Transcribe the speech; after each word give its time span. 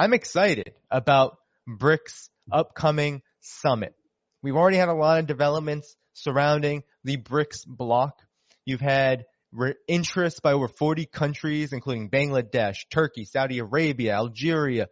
I'm 0.00 0.14
excited 0.14 0.72
about 0.90 1.36
BRICS 1.68 2.30
upcoming 2.50 3.20
summit. 3.42 3.94
We've 4.42 4.56
already 4.56 4.78
had 4.78 4.88
a 4.88 4.94
lot 4.94 5.18
of 5.18 5.26
developments 5.26 5.94
surrounding 6.14 6.84
the 7.04 7.18
BRICS 7.18 7.66
bloc. 7.66 8.14
You've 8.64 8.80
had 8.80 9.26
re- 9.52 9.74
interest 9.86 10.40
by 10.40 10.54
over 10.54 10.68
40 10.68 11.04
countries, 11.04 11.74
including 11.74 12.08
Bangladesh, 12.08 12.88
Turkey, 12.90 13.26
Saudi 13.26 13.58
Arabia, 13.58 14.14
Algeria, 14.14 14.88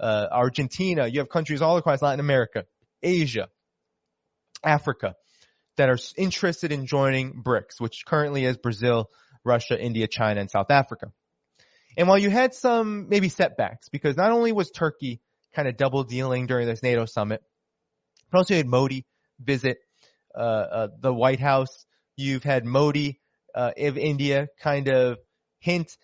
uh, 0.00 0.26
Argentina. 0.32 1.06
You 1.06 1.18
have 1.18 1.28
countries 1.28 1.60
all 1.60 1.76
across 1.76 2.00
Latin 2.00 2.20
America, 2.20 2.64
Asia, 3.02 3.50
Africa 4.64 5.16
that 5.76 5.90
are 5.90 5.98
interested 6.16 6.72
in 6.72 6.86
joining 6.86 7.42
BRICS, 7.42 7.78
which 7.78 8.06
currently 8.06 8.46
is 8.46 8.56
Brazil, 8.56 9.10
Russia, 9.44 9.78
India, 9.78 10.06
China, 10.06 10.40
and 10.40 10.50
South 10.50 10.70
Africa. 10.70 11.12
And 11.96 12.08
while 12.08 12.18
you 12.18 12.30
had 12.30 12.54
some 12.54 13.08
maybe 13.08 13.28
setbacks, 13.28 13.88
because 13.88 14.16
not 14.16 14.30
only 14.30 14.52
was 14.52 14.70
Turkey 14.70 15.20
kind 15.54 15.66
of 15.66 15.76
double 15.76 16.04
dealing 16.04 16.46
during 16.46 16.66
this 16.66 16.82
NATO 16.82 17.06
summit, 17.06 17.42
but 18.30 18.38
also 18.38 18.54
you 18.54 18.58
had 18.58 18.66
Modi 18.66 19.06
visit 19.40 19.78
uh, 20.34 20.38
uh, 20.38 20.88
the 21.00 21.12
White 21.12 21.40
House. 21.40 21.86
You've 22.16 22.44
had 22.44 22.64
Modi 22.64 23.20
uh, 23.54 23.72
of 23.76 23.96
India 23.96 24.48
kind 24.60 24.88
of 24.88 25.18
hint 25.58 25.96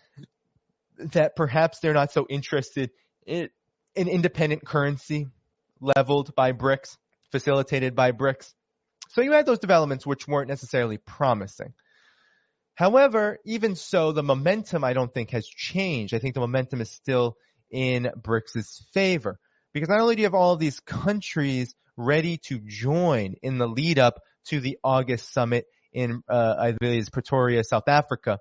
that 0.97 1.35
perhaps 1.35 1.79
they're 1.79 1.93
not 1.93 2.11
so 2.11 2.25
interested 2.29 2.91
in 3.25 3.49
an 3.95 4.07
independent 4.07 4.65
currency 4.65 5.27
leveled 5.79 6.33
by 6.35 6.51
BRICS, 6.51 6.97
facilitated 7.31 7.95
by 7.95 8.11
BRICS. 8.11 8.53
So 9.09 9.21
you 9.21 9.33
had 9.33 9.45
those 9.45 9.59
developments 9.59 10.05
which 10.05 10.27
weren't 10.27 10.49
necessarily 10.49 10.97
promising. 10.97 11.73
However, 12.75 13.37
even 13.45 13.75
so, 13.75 14.11
the 14.11 14.23
momentum 14.23 14.83
I 14.83 14.93
don't 14.93 15.13
think 15.13 15.31
has 15.31 15.47
changed. 15.47 16.13
I 16.13 16.19
think 16.19 16.33
the 16.33 16.39
momentum 16.39 16.81
is 16.81 16.89
still 16.89 17.37
in 17.69 18.09
BRICS' 18.17 18.81
favor. 18.93 19.39
Because 19.73 19.89
not 19.89 19.99
only 19.99 20.15
do 20.15 20.21
you 20.21 20.27
have 20.27 20.33
all 20.33 20.53
of 20.53 20.59
these 20.59 20.79
countries 20.79 21.75
ready 21.97 22.37
to 22.37 22.59
join 22.59 23.35
in 23.41 23.57
the 23.57 23.67
lead 23.67 23.99
up 23.99 24.19
to 24.45 24.59
the 24.59 24.77
August 24.83 25.31
summit 25.31 25.65
in, 25.91 26.23
uh, 26.27 26.55
I 26.57 26.71
believe 26.71 26.99
it's 26.99 27.09
Pretoria, 27.09 27.63
South 27.63 27.87
Africa, 27.87 28.39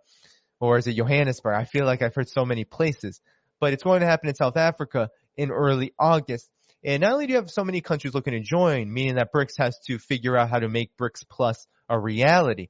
or 0.61 0.79
is 0.79 0.87
it 0.87 0.97
Johannesburg? 0.97 1.55
I 1.55 1.65
feel 1.65 1.85
like 1.85 2.03
I've 2.03 2.15
heard 2.15 2.29
so 2.29 2.45
many 2.45 2.65
places, 2.65 3.21
but 3.61 3.73
it's 3.73 3.83
going 3.83 4.01
to 4.01 4.07
happen 4.07 4.29
in 4.29 4.35
South 4.35 4.57
Africa 4.57 5.11
in 5.37 5.51
early 5.51 5.93
August. 5.99 6.49
And 6.85 7.03
not 7.03 7.13
only 7.13 7.27
do 7.27 7.33
you 7.33 7.39
have 7.39 7.51
so 7.51 7.65
many 7.65 7.81
countries 7.81 8.15
looking 8.15 8.33
to 8.33 8.41
join, 8.41 8.93
meaning 8.93 9.17
that 9.17 9.33
BRICS 9.33 9.59
has 9.59 9.79
to 9.87 9.99
figure 9.99 10.37
out 10.37 10.51
how 10.51 10.59
to 10.59 10.69
make 10.69 10.97
BRICS 10.97 11.29
Plus 11.29 11.67
a 11.89 11.99
reality, 11.99 12.69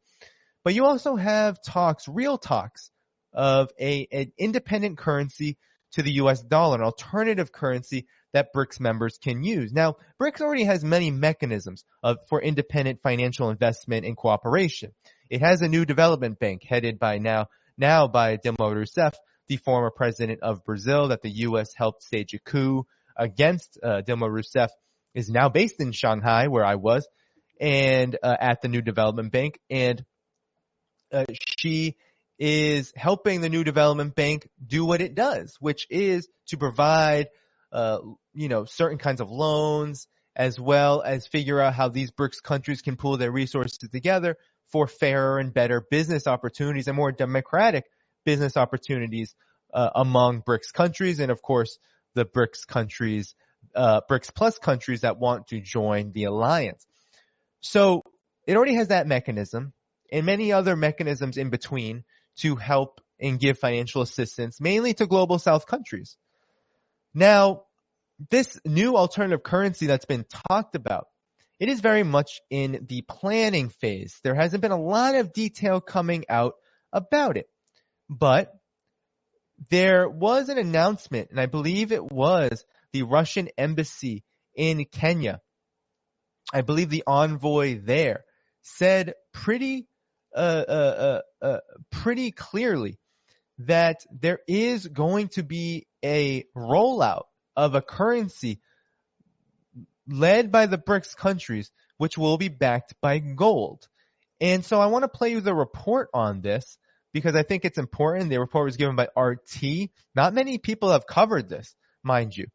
but 0.64 0.74
you 0.74 0.84
also 0.84 1.16
have 1.16 1.62
talks, 1.62 2.08
real 2.08 2.38
talks 2.38 2.90
of 3.32 3.70
a, 3.80 4.06
an 4.12 4.32
independent 4.38 4.98
currency 4.98 5.56
to 5.92 6.02
the 6.02 6.12
US 6.12 6.42
dollar, 6.42 6.76
an 6.78 6.84
alternative 6.84 7.52
currency 7.52 8.06
that 8.32 8.52
BRICS 8.54 8.80
members 8.80 9.18
can 9.18 9.42
use. 9.42 9.72
Now, 9.72 9.96
BRICS 10.20 10.40
already 10.40 10.64
has 10.64 10.84
many 10.84 11.10
mechanisms 11.10 11.84
of, 12.02 12.18
for 12.28 12.40
independent 12.40 13.00
financial 13.02 13.50
investment 13.50 14.06
and 14.06 14.16
cooperation. 14.16 14.92
It 15.28 15.42
has 15.42 15.60
a 15.60 15.68
new 15.68 15.84
development 15.84 16.38
bank 16.38 16.62
headed 16.66 16.98
by 16.98 17.18
now, 17.18 17.46
now 17.76 18.08
by 18.08 18.36
Dilma 18.36 18.74
Rousseff, 18.74 19.14
the 19.48 19.56
former 19.58 19.90
president 19.90 20.40
of 20.42 20.64
Brazil 20.64 21.08
that 21.08 21.22
the 21.22 21.30
U.S. 21.30 21.74
helped 21.74 22.02
stage 22.02 22.32
a 22.34 22.38
coup 22.38 22.86
against 23.16 23.78
uh, 23.82 24.02
Dilma 24.06 24.30
Rousseff 24.30 24.70
is 25.14 25.28
now 25.28 25.48
based 25.48 25.80
in 25.80 25.92
Shanghai 25.92 26.48
where 26.48 26.64
I 26.64 26.76
was 26.76 27.06
and 27.60 28.16
uh, 28.22 28.34
at 28.40 28.62
the 28.62 28.68
new 28.68 28.80
development 28.80 29.30
bank 29.30 29.58
and 29.68 30.02
uh, 31.12 31.24
she 31.58 31.96
is 32.38 32.92
helping 32.96 33.40
the 33.40 33.48
new 33.48 33.64
development 33.64 34.14
bank 34.14 34.48
do 34.64 34.84
what 34.84 35.00
it 35.00 35.14
does, 35.14 35.56
which 35.60 35.86
is 35.90 36.28
to 36.48 36.56
provide 36.56 37.28
uh, 37.72 37.98
you 38.34 38.48
know, 38.48 38.64
certain 38.64 38.98
kinds 38.98 39.20
of 39.20 39.30
loans, 39.30 40.06
as 40.36 40.58
well 40.58 41.02
as 41.02 41.26
figure 41.26 41.60
out 41.60 41.74
how 41.74 41.88
these 41.88 42.10
BRICS 42.10 42.42
countries 42.42 42.82
can 42.82 42.96
pool 42.96 43.16
their 43.16 43.30
resources 43.30 43.78
together 43.90 44.36
for 44.70 44.86
fairer 44.86 45.38
and 45.38 45.52
better 45.52 45.80
business 45.90 46.26
opportunities 46.26 46.88
and 46.88 46.96
more 46.96 47.12
democratic 47.12 47.84
business 48.24 48.56
opportunities 48.56 49.34
uh, 49.74 49.90
among 49.94 50.42
BRICS 50.42 50.72
countries, 50.72 51.20
and 51.20 51.30
of 51.30 51.42
course 51.42 51.78
the 52.14 52.24
BRICS 52.24 52.66
countries, 52.66 53.34
uh, 53.74 54.00
BRICS 54.10 54.34
plus 54.34 54.58
countries 54.58 55.02
that 55.02 55.18
want 55.18 55.48
to 55.48 55.60
join 55.60 56.12
the 56.12 56.24
alliance. 56.24 56.86
So 57.60 58.02
it 58.46 58.56
already 58.56 58.74
has 58.74 58.88
that 58.88 59.06
mechanism 59.06 59.72
and 60.12 60.26
many 60.26 60.52
other 60.52 60.76
mechanisms 60.76 61.36
in 61.36 61.50
between 61.50 62.04
to 62.36 62.54
help 62.54 63.00
and 63.18 63.40
give 63.40 63.58
financial 63.58 64.02
assistance, 64.02 64.60
mainly 64.60 64.94
to 64.94 65.06
global 65.06 65.38
South 65.38 65.66
countries. 65.66 66.16
Now, 67.14 67.64
this 68.30 68.60
new 68.64 68.96
alternative 68.96 69.42
currency 69.42 69.86
that's 69.86 70.04
been 70.04 70.26
talked 70.48 70.76
about, 70.76 71.06
it 71.58 71.68
is 71.68 71.80
very 71.80 72.02
much 72.02 72.40
in 72.50 72.86
the 72.88 73.02
planning 73.02 73.70
phase. 73.70 74.20
There 74.22 74.34
hasn't 74.34 74.62
been 74.62 74.70
a 74.70 74.80
lot 74.80 75.14
of 75.14 75.32
detail 75.32 75.80
coming 75.80 76.24
out 76.28 76.54
about 76.92 77.36
it, 77.36 77.46
but 78.08 78.52
there 79.70 80.08
was 80.08 80.48
an 80.48 80.58
announcement, 80.58 81.30
and 81.30 81.40
I 81.40 81.46
believe 81.46 81.92
it 81.92 82.10
was 82.10 82.64
the 82.92 83.04
Russian 83.04 83.48
embassy 83.56 84.24
in 84.54 84.84
Kenya. 84.84 85.40
I 86.52 86.60
believe 86.62 86.90
the 86.90 87.04
envoy 87.06 87.80
there 87.80 88.24
said 88.62 89.14
pretty, 89.32 89.86
Uh, 90.34 90.64
uh, 90.68 91.20
uh, 91.42 91.58
pretty 91.90 92.30
clearly 92.30 92.98
that 93.58 94.04
there 94.10 94.40
is 94.48 94.86
going 94.86 95.28
to 95.28 95.42
be 95.42 95.86
a 96.04 96.44
rollout 96.56 97.24
of 97.56 97.74
a 97.74 97.82
currency 97.82 98.60
led 100.08 100.50
by 100.50 100.66
the 100.66 100.78
BRICS 100.78 101.16
countries, 101.16 101.70
which 101.98 102.16
will 102.16 102.38
be 102.38 102.48
backed 102.48 102.94
by 103.00 103.18
gold. 103.18 103.86
And 104.40 104.64
so 104.64 104.80
I 104.80 104.86
want 104.86 105.04
to 105.04 105.08
play 105.08 105.30
you 105.30 105.40
the 105.40 105.54
report 105.54 106.08
on 106.12 106.40
this 106.40 106.78
because 107.12 107.36
I 107.36 107.42
think 107.42 107.64
it's 107.64 107.78
important. 107.78 108.30
The 108.30 108.40
report 108.40 108.64
was 108.64 108.76
given 108.76 108.96
by 108.96 109.08
RT. 109.16 109.90
Not 110.14 110.34
many 110.34 110.58
people 110.58 110.90
have 110.90 111.06
covered 111.06 111.48
this, 111.48 111.74
mind 112.02 112.36
you. 112.36 112.46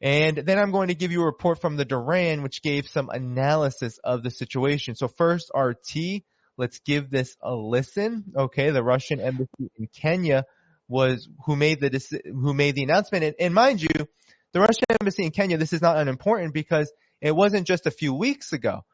And 0.00 0.36
then 0.36 0.58
I'm 0.58 0.70
going 0.70 0.88
to 0.88 0.94
give 0.94 1.12
you 1.12 1.22
a 1.22 1.26
report 1.26 1.60
from 1.60 1.76
the 1.76 1.84
Duran, 1.84 2.42
which 2.42 2.62
gave 2.62 2.88
some 2.88 3.10
analysis 3.10 3.98
of 4.02 4.22
the 4.22 4.30
situation. 4.30 4.94
So 4.94 5.08
first, 5.08 5.50
RT, 5.54 6.22
let's 6.60 6.78
give 6.80 7.10
this 7.10 7.36
a 7.42 7.54
listen. 7.54 8.24
Okay, 8.36 8.70
the 8.70 8.82
Russian 8.82 9.18
embassy 9.18 9.70
in 9.78 9.88
Kenya 9.94 10.44
was 10.88 11.26
who 11.46 11.56
made 11.56 11.80
the 11.80 12.20
who 12.26 12.52
made 12.52 12.74
the 12.74 12.82
announcement. 12.82 13.24
And, 13.24 13.34
and 13.40 13.54
mind 13.54 13.80
you, 13.80 14.06
the 14.52 14.60
Russian 14.60 14.84
embassy 15.00 15.24
in 15.24 15.30
Kenya, 15.30 15.56
this 15.56 15.72
is 15.72 15.80
not 15.80 15.96
unimportant 15.96 16.52
because 16.52 16.92
it 17.20 17.34
wasn't 17.34 17.66
just 17.66 17.86
a 17.86 17.90
few 17.90 18.12
weeks 18.12 18.52
ago 18.52 18.84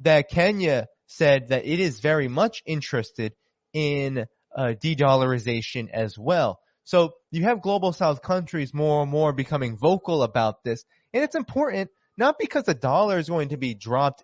that 0.00 0.28
Kenya 0.28 0.86
said 1.06 1.48
that 1.48 1.64
it 1.64 1.80
is 1.80 2.00
very 2.00 2.28
much 2.28 2.62
interested 2.66 3.32
in 3.72 4.26
uh, 4.54 4.74
de-dollarization 4.80 5.88
as 5.90 6.18
well. 6.18 6.60
So 6.84 7.14
you 7.30 7.44
have 7.44 7.62
global 7.62 7.92
South 7.94 8.20
countries 8.20 8.74
more 8.74 9.02
and 9.02 9.10
more 9.10 9.32
becoming 9.32 9.78
vocal 9.78 10.22
about 10.22 10.62
this, 10.62 10.84
and 11.14 11.24
it's 11.24 11.34
important 11.34 11.90
not 12.18 12.36
because 12.38 12.64
the 12.64 12.74
dollar 12.74 13.18
is 13.18 13.28
going 13.30 13.48
to 13.48 13.56
be 13.56 13.74
dropped 13.74 14.22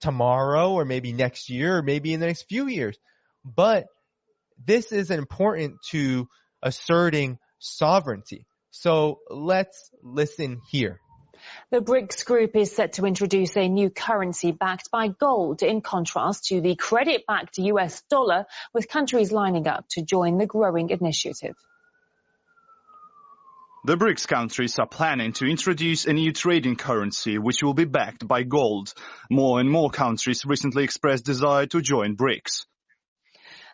tomorrow 0.00 0.72
or 0.72 0.84
maybe 0.84 1.12
next 1.12 1.48
year 1.48 1.78
or 1.78 1.82
maybe 1.82 2.12
in 2.12 2.20
the 2.20 2.26
next 2.26 2.42
few 2.42 2.66
years, 2.66 2.96
but 3.44 3.86
this 4.64 4.92
is 4.92 5.10
important 5.10 5.76
to 5.90 6.28
asserting 6.62 7.38
sovereignty. 7.58 8.46
So 8.70 9.20
let's 9.30 9.90
listen 10.02 10.60
here. 10.70 11.00
The 11.70 11.80
BRICS 11.80 12.24
group 12.24 12.56
is 12.56 12.74
set 12.74 12.94
to 12.94 13.06
introduce 13.06 13.56
a 13.56 13.68
new 13.68 13.90
currency 13.90 14.52
backed 14.52 14.90
by 14.90 15.08
gold 15.08 15.62
in 15.62 15.80
contrast 15.82 16.46
to 16.46 16.60
the 16.60 16.74
credit 16.74 17.26
backed 17.26 17.58
US 17.58 18.02
dollar 18.08 18.46
with 18.72 18.88
countries 18.88 19.30
lining 19.30 19.66
up 19.66 19.84
to 19.90 20.02
join 20.02 20.38
the 20.38 20.46
growing 20.46 20.90
initiative. 20.90 21.54
The 23.86 23.98
BRICS 23.98 24.26
countries 24.26 24.78
are 24.78 24.86
planning 24.86 25.34
to 25.34 25.44
introduce 25.44 26.06
a 26.06 26.14
new 26.14 26.32
trading 26.32 26.76
currency 26.76 27.36
which 27.36 27.62
will 27.62 27.74
be 27.74 27.84
backed 27.84 28.26
by 28.26 28.42
gold. 28.42 28.94
More 29.30 29.60
and 29.60 29.70
more 29.70 29.90
countries 29.90 30.46
recently 30.46 30.84
expressed 30.84 31.26
desire 31.26 31.66
to 31.66 31.82
join 31.82 32.16
BRICS. 32.16 32.64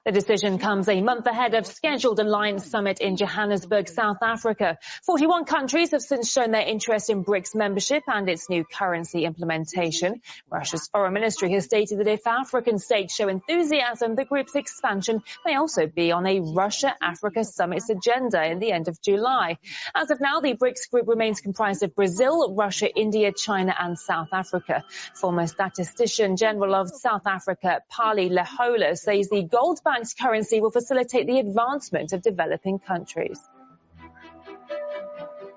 The 0.07 0.13
decision 0.13 0.57
comes 0.57 0.89
a 0.89 1.03
month 1.03 1.27
ahead 1.27 1.53
of 1.53 1.67
scheduled 1.67 2.21
Alliance 2.21 2.65
Summit 2.65 3.01
in 3.03 3.17
Johannesburg, 3.17 3.87
South 3.87 4.17
Africa. 4.23 4.79
41 5.05 5.45
countries 5.45 5.91
have 5.91 6.01
since 6.01 6.33
shown 6.33 6.53
their 6.53 6.67
interest 6.67 7.11
in 7.11 7.23
BRICS 7.23 7.55
membership 7.55 8.05
and 8.07 8.27
its 8.27 8.49
new 8.49 8.65
currency 8.65 9.27
implementation. 9.27 10.23
Russia's 10.51 10.89
foreign 10.89 11.13
ministry 11.13 11.53
has 11.53 11.67
stated 11.67 11.99
that 11.99 12.07
if 12.07 12.27
African 12.27 12.79
states 12.79 13.15
show 13.15 13.29
enthusiasm, 13.29 14.15
the 14.15 14.25
group's 14.25 14.55
expansion 14.55 15.23
may 15.45 15.57
also 15.57 15.87
be 15.87 16.13
on 16.13 16.27
a 16.27 16.41
Russia-Africa 16.41 17.45
summit's 17.45 17.91
agenda 17.91 18.43
in 18.51 18.59
the 18.59 18.73
end 18.73 18.89
of 18.89 19.03
July. 19.03 19.59
As 19.95 20.11
of 20.11 20.19
now, 20.19 20.41
the 20.41 20.55
BRICS 20.55 20.91
group 20.91 21.09
remains 21.09 21.43
comprised 21.43 21.83
of 21.83 21.95
Brazil, 21.95 22.55
Russia, 22.55 22.89
India, 22.91 23.33
China 23.33 23.77
and 23.79 23.99
South 23.99 24.29
Africa. 24.33 24.83
Former 25.15 25.47
statistician 25.47 26.39
general 26.39 26.75
of 26.75 26.89
South 26.89 27.27
Africa, 27.27 27.83
Pali 27.91 28.31
Lehohla, 28.31 28.97
says 28.97 29.29
the 29.29 29.43
gold 29.43 29.79
bank's 29.91 30.15
currency 30.15 30.61
will 30.61 30.71
facilitate 30.71 31.27
the 31.27 31.39
advancement 31.39 32.13
of 32.13 32.23
developing 32.23 32.79
countries. 32.79 33.41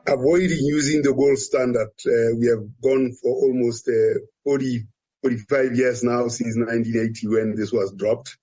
avoiding 0.05 0.59
using 0.59 1.01
the 1.01 1.13
gold 1.13 1.37
standard. 1.37 1.91
Uh, 2.05 2.35
we 2.37 2.47
have 2.47 2.63
gone 2.81 3.13
for 3.21 3.31
almost 3.45 3.87
uh, 3.87 4.19
40, 4.43 4.85
45 5.21 5.75
years 5.75 6.03
now 6.03 6.27
since 6.27 6.57
1980 6.57 7.27
when 7.27 7.55
this 7.55 7.71
was 7.71 7.93
dropped. 7.93 8.37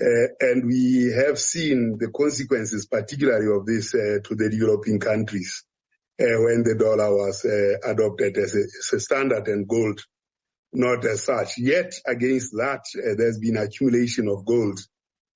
Uh, 0.00 0.28
and 0.40 0.66
we 0.66 1.12
have 1.14 1.38
seen 1.38 1.98
the 1.98 2.08
consequences, 2.08 2.86
particularly 2.86 3.46
of 3.54 3.66
this 3.66 3.94
uh, 3.94 4.18
to 4.24 4.34
the 4.34 4.48
developing 4.50 4.98
countries 4.98 5.64
uh, 6.20 6.40
when 6.40 6.64
the 6.64 6.74
dollar 6.74 7.14
was 7.14 7.44
uh, 7.44 7.90
adopted 7.90 8.36
as 8.38 8.54
a, 8.54 8.60
as 8.60 8.90
a, 8.94 9.00
standard 9.00 9.46
and 9.48 9.68
gold 9.68 10.00
not 10.72 11.04
as 11.04 11.24
such. 11.24 11.58
Yet 11.58 11.92
against 12.06 12.52
that, 12.52 12.82
there's 12.94 13.38
been 13.38 13.58
accumulation 13.58 14.26
of 14.28 14.46
gold 14.46 14.80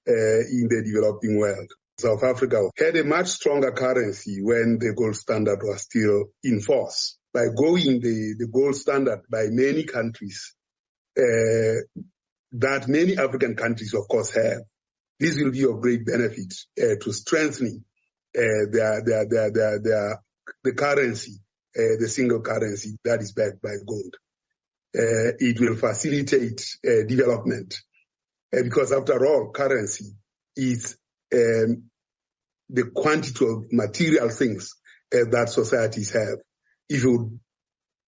in 0.07 0.69
the 0.69 0.83
developing 0.85 1.39
world. 1.39 1.71
South 1.99 2.23
Africa 2.23 2.69
had 2.77 2.97
a 2.97 3.05
much 3.05 3.29
stronger 3.29 3.73
currency 3.73 4.43
when 4.43 4.79
the 4.79 4.93
gold 4.95 5.17
standard 5.17 5.61
was 5.63 5.83
still 5.83 6.27
in 6.45 6.61
force. 6.61 7.17
By 7.33 7.47
going 7.57 8.01
the, 8.01 8.35
the 8.39 8.49
gold 8.53 8.77
standard 8.77 9.23
by 9.31 9.47
many 9.49 9.85
countries, 9.85 10.55
uh, 11.19 11.81
that 12.53 12.87
many 12.89 13.17
African 13.17 13.57
countries, 13.57 13.95
of 13.95 14.09
course, 14.09 14.35
have, 14.35 14.63
this 15.19 15.37
will 15.43 15.51
be 15.51 15.65
of 15.65 15.81
great 15.81 16.05
benefit 16.05 16.53
uh, 16.79 16.97
to 17.01 17.13
strengthening 17.13 17.85
uh, 18.37 18.69
their, 18.71 19.03
their, 19.03 19.27
their, 19.29 19.51
their, 19.51 19.81
their, 19.81 20.23
the 20.65 20.73
currency, 20.73 21.41
uh, 21.79 21.97
the 21.99 22.09
single 22.09 22.43
currency 22.43 22.99
that 23.05 23.21
is 23.21 23.33
backed 23.33 23.63
by 23.63 23.77
gold. 23.87 24.15
Uh, 24.95 25.33
it 25.39 25.59
will 25.61 25.77
facilitate 25.77 26.63
uh, 26.87 27.07
development 27.07 27.81
because 28.51 28.93
after 28.93 29.27
all, 29.27 29.51
currency 29.51 30.17
is 30.57 30.97
um, 31.33 31.85
the 32.71 32.91
quantity 32.95 33.45
of 33.45 33.65
material 33.73 34.29
things 34.29 34.75
uh, 35.15 35.25
that 35.31 35.49
societies 35.49 36.13
have. 36.13 36.39
If 36.89 37.03
you 37.03 37.39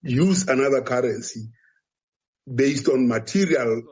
use 0.02 0.48
another 0.48 0.82
currency 0.82 1.48
based 2.52 2.88
on 2.88 3.08
material 3.08 3.82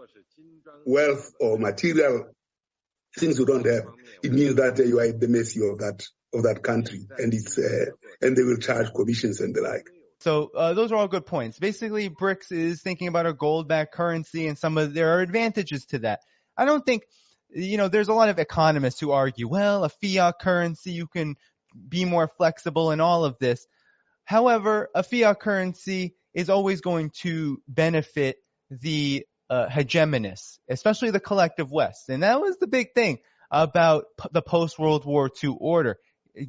wealth 0.84 1.32
or 1.40 1.58
material 1.58 2.26
things 3.18 3.38
you 3.38 3.46
don't 3.46 3.66
have, 3.66 3.84
it 4.22 4.32
means 4.32 4.56
that 4.56 4.78
uh, 4.78 4.82
you 4.84 5.00
are 5.00 5.06
at 5.06 5.20
the 5.20 5.28
mercy 5.28 5.60
of 5.66 5.78
that 5.78 6.04
of 6.34 6.42
that 6.42 6.62
country, 6.62 7.06
and 7.18 7.32
it's 7.32 7.58
uh, 7.58 7.86
and 8.20 8.36
they 8.36 8.42
will 8.42 8.58
charge 8.58 8.92
commissions 8.94 9.40
and 9.40 9.54
the 9.54 9.62
like. 9.62 9.88
So 10.20 10.50
uh, 10.56 10.74
those 10.74 10.92
are 10.92 10.96
all 10.96 11.08
good 11.08 11.26
points. 11.26 11.58
Basically, 11.58 12.08
BRICS 12.08 12.50
is 12.50 12.82
thinking 12.82 13.08
about 13.08 13.26
a 13.26 13.32
gold-backed 13.32 13.92
currency, 13.92 14.46
and 14.46 14.58
some 14.58 14.78
of 14.78 14.94
there 14.94 15.16
are 15.16 15.20
advantages 15.20 15.84
to 15.86 16.00
that. 16.00 16.20
I 16.56 16.64
don't 16.64 16.84
think 16.84 17.04
you 17.50 17.76
know, 17.76 17.88
there's 17.88 18.08
a 18.08 18.14
lot 18.14 18.28
of 18.28 18.38
economists 18.38 19.00
who 19.00 19.12
argue, 19.12 19.48
well, 19.48 19.84
a 19.84 19.88
fiat 19.88 20.38
currency, 20.40 20.92
you 20.92 21.06
can 21.06 21.36
be 21.88 22.04
more 22.04 22.28
flexible 22.28 22.90
in 22.90 23.00
all 23.00 23.24
of 23.24 23.38
this. 23.38 23.66
However, 24.24 24.90
a 24.94 25.02
fiat 25.02 25.40
currency 25.40 26.14
is 26.34 26.50
always 26.50 26.80
going 26.80 27.10
to 27.22 27.62
benefit 27.68 28.36
the 28.70 29.24
uh, 29.48 29.68
hegemonists, 29.68 30.58
especially 30.68 31.10
the 31.10 31.20
collective 31.20 31.70
West. 31.70 32.08
And 32.08 32.22
that 32.22 32.40
was 32.40 32.58
the 32.58 32.66
big 32.66 32.94
thing 32.94 33.18
about 33.50 34.06
p- 34.20 34.28
the 34.32 34.42
post-World 34.42 35.04
War 35.04 35.30
II 35.42 35.56
order. 35.60 35.98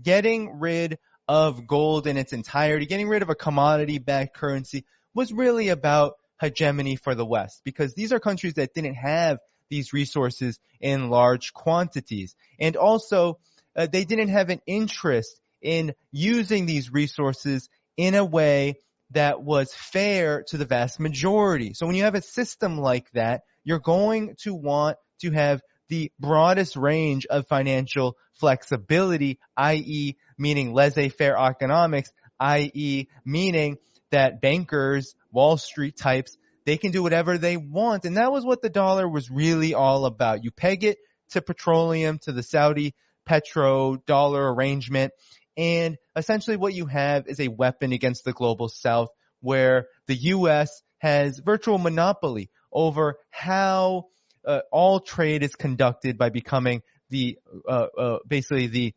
Getting 0.02 0.60
rid 0.60 0.98
of 1.28 1.68
gold 1.68 2.08
in 2.08 2.18
its 2.18 2.34
entirety, 2.34 2.88
getting 2.88 3.08
rid 3.08 3.22
of 3.22 3.30
a 3.30 3.36
commodity-backed 3.36 4.36
currency 4.36 4.86
was 5.14 5.32
really 5.32 5.70
about 5.70 6.16
hegemony 6.42 6.96
for 6.96 7.16
the 7.16 7.26
West 7.26 7.62
because 7.64 7.94
these 7.94 8.12
are 8.12 8.20
countries 8.20 8.56
that 8.56 8.74
didn't 8.74 8.96
have 8.96 9.40
these 9.70 9.94
resources 9.94 10.60
in 10.80 11.10
large 11.10 11.54
quantities. 11.54 12.36
And 12.60 12.76
also, 12.76 13.40
uh, 13.76 13.88
they 13.92 14.06
didn't 14.06 14.30
have 14.30 14.50
an 14.50 14.62
interest 14.66 15.40
in 15.62 15.94
using 16.12 16.66
these 16.66 16.92
resources 16.92 17.70
in 17.96 18.16
a 18.16 18.26
way 18.26 18.80
that 19.12 19.42
was 19.42 19.74
fair 19.74 20.44
to 20.48 20.58
the 20.58 20.66
vast 20.66 21.00
majority. 21.00 21.74
So 21.74 21.86
when 21.86 21.96
you 21.96 22.04
have 22.04 22.16
a 22.16 22.22
system 22.22 22.78
like 22.78 23.10
that, 23.12 23.44
you're 23.64 23.80
going 23.80 24.36
to 24.44 24.54
want 24.54 24.98
to 25.22 25.32
have 25.32 25.62
the 25.90 26.12
broadest 26.20 26.76
range 26.76 27.26
of 27.26 27.48
financial 27.48 28.18
flexibility, 28.34 29.40
i.e. 29.56 30.16
meaning 30.38 30.74
laissez-faire 30.74 31.38
economics, 31.38 32.12
i.e. 32.40 33.08
meaning 33.26 33.78
that 34.12 34.42
bankers, 34.42 35.16
Wall 35.32 35.58
Street 35.58 35.98
types 35.98 36.38
they 36.68 36.78
can 36.78 36.92
do 36.92 37.02
whatever 37.02 37.38
they 37.38 37.56
want. 37.56 38.04
And 38.04 38.18
that 38.18 38.30
was 38.30 38.44
what 38.44 38.62
the 38.62 38.70
dollar 38.70 39.08
was 39.08 39.32
really 39.32 39.74
all 39.74 40.06
about. 40.06 40.44
You 40.44 40.52
peg 40.52 40.84
it 40.84 40.98
to 41.30 41.42
petroleum, 41.42 42.20
to 42.24 42.34
the 42.34 42.44
Saudi 42.44 42.94
petro 43.26 43.96
dollar 44.06 44.54
arrangement. 44.54 45.14
And 45.56 45.98
essentially 46.14 46.58
what 46.58 46.74
you 46.74 46.86
have 46.86 47.28
is 47.28 47.40
a 47.40 47.48
weapon 47.48 47.94
against 47.94 48.26
the 48.26 48.34
global 48.34 48.68
south 48.68 49.08
where 49.40 49.88
the 50.08 50.16
U.S. 50.16 50.82
has 50.98 51.40
virtual 51.40 51.78
monopoly 51.78 52.50
over 52.70 53.18
how 53.30 54.08
uh, 54.46 54.60
all 54.70 55.00
trade 55.00 55.44
is 55.44 55.56
conducted 55.56 56.18
by 56.18 56.30
becoming 56.32 56.82
the 57.10 57.38
uh, 57.66 57.88
uh, 57.98 58.18
basically 58.28 58.68
the 58.68 58.94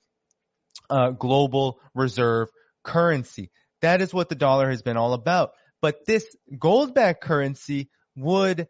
uh, 0.91 1.11
global 1.11 1.79
reserve 1.95 2.49
currency. 2.83 3.53
That 3.81 4.01
is 4.01 4.13
what 4.13 4.29
the 4.29 4.35
dollar 4.35 4.71
has 4.71 4.83
been 4.83 4.97
all 4.97 5.13
about. 5.13 5.53
But 5.81 6.07
this 6.07 6.25
gold-backed 6.59 7.23
currency 7.23 7.89
would 8.17 8.69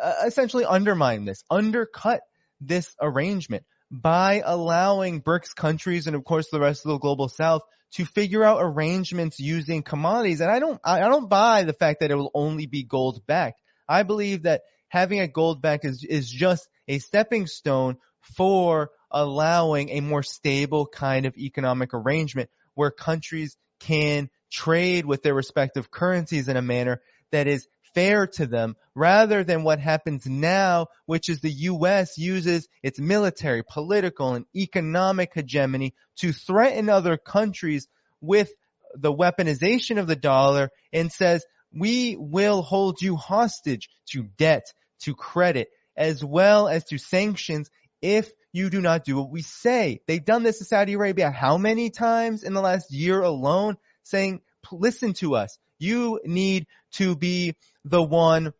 uh, 0.00 0.14
essentially 0.26 0.64
undermine 0.64 1.24
this, 1.24 1.42
undercut 1.50 2.22
this 2.60 2.94
arrangement 3.00 3.64
by 3.90 4.42
allowing 4.44 5.22
BRICS 5.22 5.54
countries 5.54 6.06
and 6.06 6.16
of 6.16 6.24
course 6.24 6.48
the 6.50 6.60
rest 6.60 6.84
of 6.84 6.90
the 6.90 6.98
global 6.98 7.28
south 7.28 7.62
to 7.92 8.04
figure 8.04 8.42
out 8.42 8.58
arrangements 8.60 9.38
using 9.38 9.82
commodities. 9.82 10.40
And 10.40 10.50
I 10.50 10.58
don't, 10.58 10.80
I 10.84 11.00
don't 11.00 11.28
buy 11.28 11.62
the 11.62 11.72
fact 11.72 12.00
that 12.00 12.10
it 12.10 12.16
will 12.16 12.32
only 12.34 12.66
be 12.66 12.82
gold 12.82 13.24
backed. 13.26 13.60
I 13.88 14.02
believe 14.02 14.42
that 14.42 14.62
having 14.88 15.20
a 15.20 15.28
gold 15.28 15.62
back 15.62 15.84
is, 15.84 16.04
is 16.04 16.28
just 16.28 16.68
a 16.88 16.98
stepping 16.98 17.46
stone 17.46 17.96
for 18.36 18.90
allowing 19.10 19.90
a 19.90 20.00
more 20.00 20.22
stable 20.22 20.86
kind 20.86 21.26
of 21.26 21.36
economic 21.36 21.94
arrangement 21.94 22.50
where 22.74 22.90
countries 22.90 23.56
can 23.80 24.28
trade 24.56 25.04
with 25.04 25.22
their 25.22 25.34
respective 25.34 25.90
currencies 25.90 26.48
in 26.48 26.56
a 26.56 26.62
manner 26.62 27.02
that 27.30 27.46
is 27.46 27.68
fair 27.94 28.26
to 28.26 28.46
them 28.46 28.74
rather 28.94 29.44
than 29.44 29.62
what 29.62 29.78
happens 29.78 30.26
now, 30.26 30.86
which 31.04 31.28
is 31.28 31.40
the 31.40 31.50
U.S. 31.50 32.16
uses 32.16 32.66
its 32.82 32.98
military, 32.98 33.62
political, 33.62 34.32
and 34.32 34.46
economic 34.54 35.32
hegemony 35.34 35.94
to 36.16 36.32
threaten 36.32 36.88
other 36.88 37.18
countries 37.18 37.86
with 38.20 38.50
the 38.94 39.12
weaponization 39.12 39.98
of 39.98 40.06
the 40.06 40.16
dollar 40.16 40.70
and 40.92 41.12
says, 41.12 41.44
we 41.72 42.16
will 42.18 42.62
hold 42.62 43.02
you 43.02 43.16
hostage 43.16 43.90
to 44.10 44.22
debt, 44.38 44.72
to 45.00 45.14
credit, 45.14 45.68
as 45.96 46.24
well 46.24 46.68
as 46.68 46.84
to 46.86 46.96
sanctions 46.96 47.70
if 48.00 48.30
you 48.52 48.70
do 48.70 48.80
not 48.80 49.04
do 49.04 49.16
what 49.16 49.30
we 49.30 49.42
say. 49.42 50.00
They've 50.06 50.24
done 50.24 50.42
this 50.42 50.58
to 50.58 50.64
Saudi 50.64 50.94
Arabia 50.94 51.30
how 51.30 51.58
many 51.58 51.90
times 51.90 52.42
in 52.42 52.54
the 52.54 52.62
last 52.62 52.90
year 52.90 53.20
alone? 53.20 53.76
saying, 54.06 54.40
listen 54.72 55.12
to 55.14 55.36
us. 55.36 55.58
You 55.78 56.20
need 56.24 56.66
to 56.92 57.16
be 57.16 57.54
the 57.84 58.02
one 58.02 58.52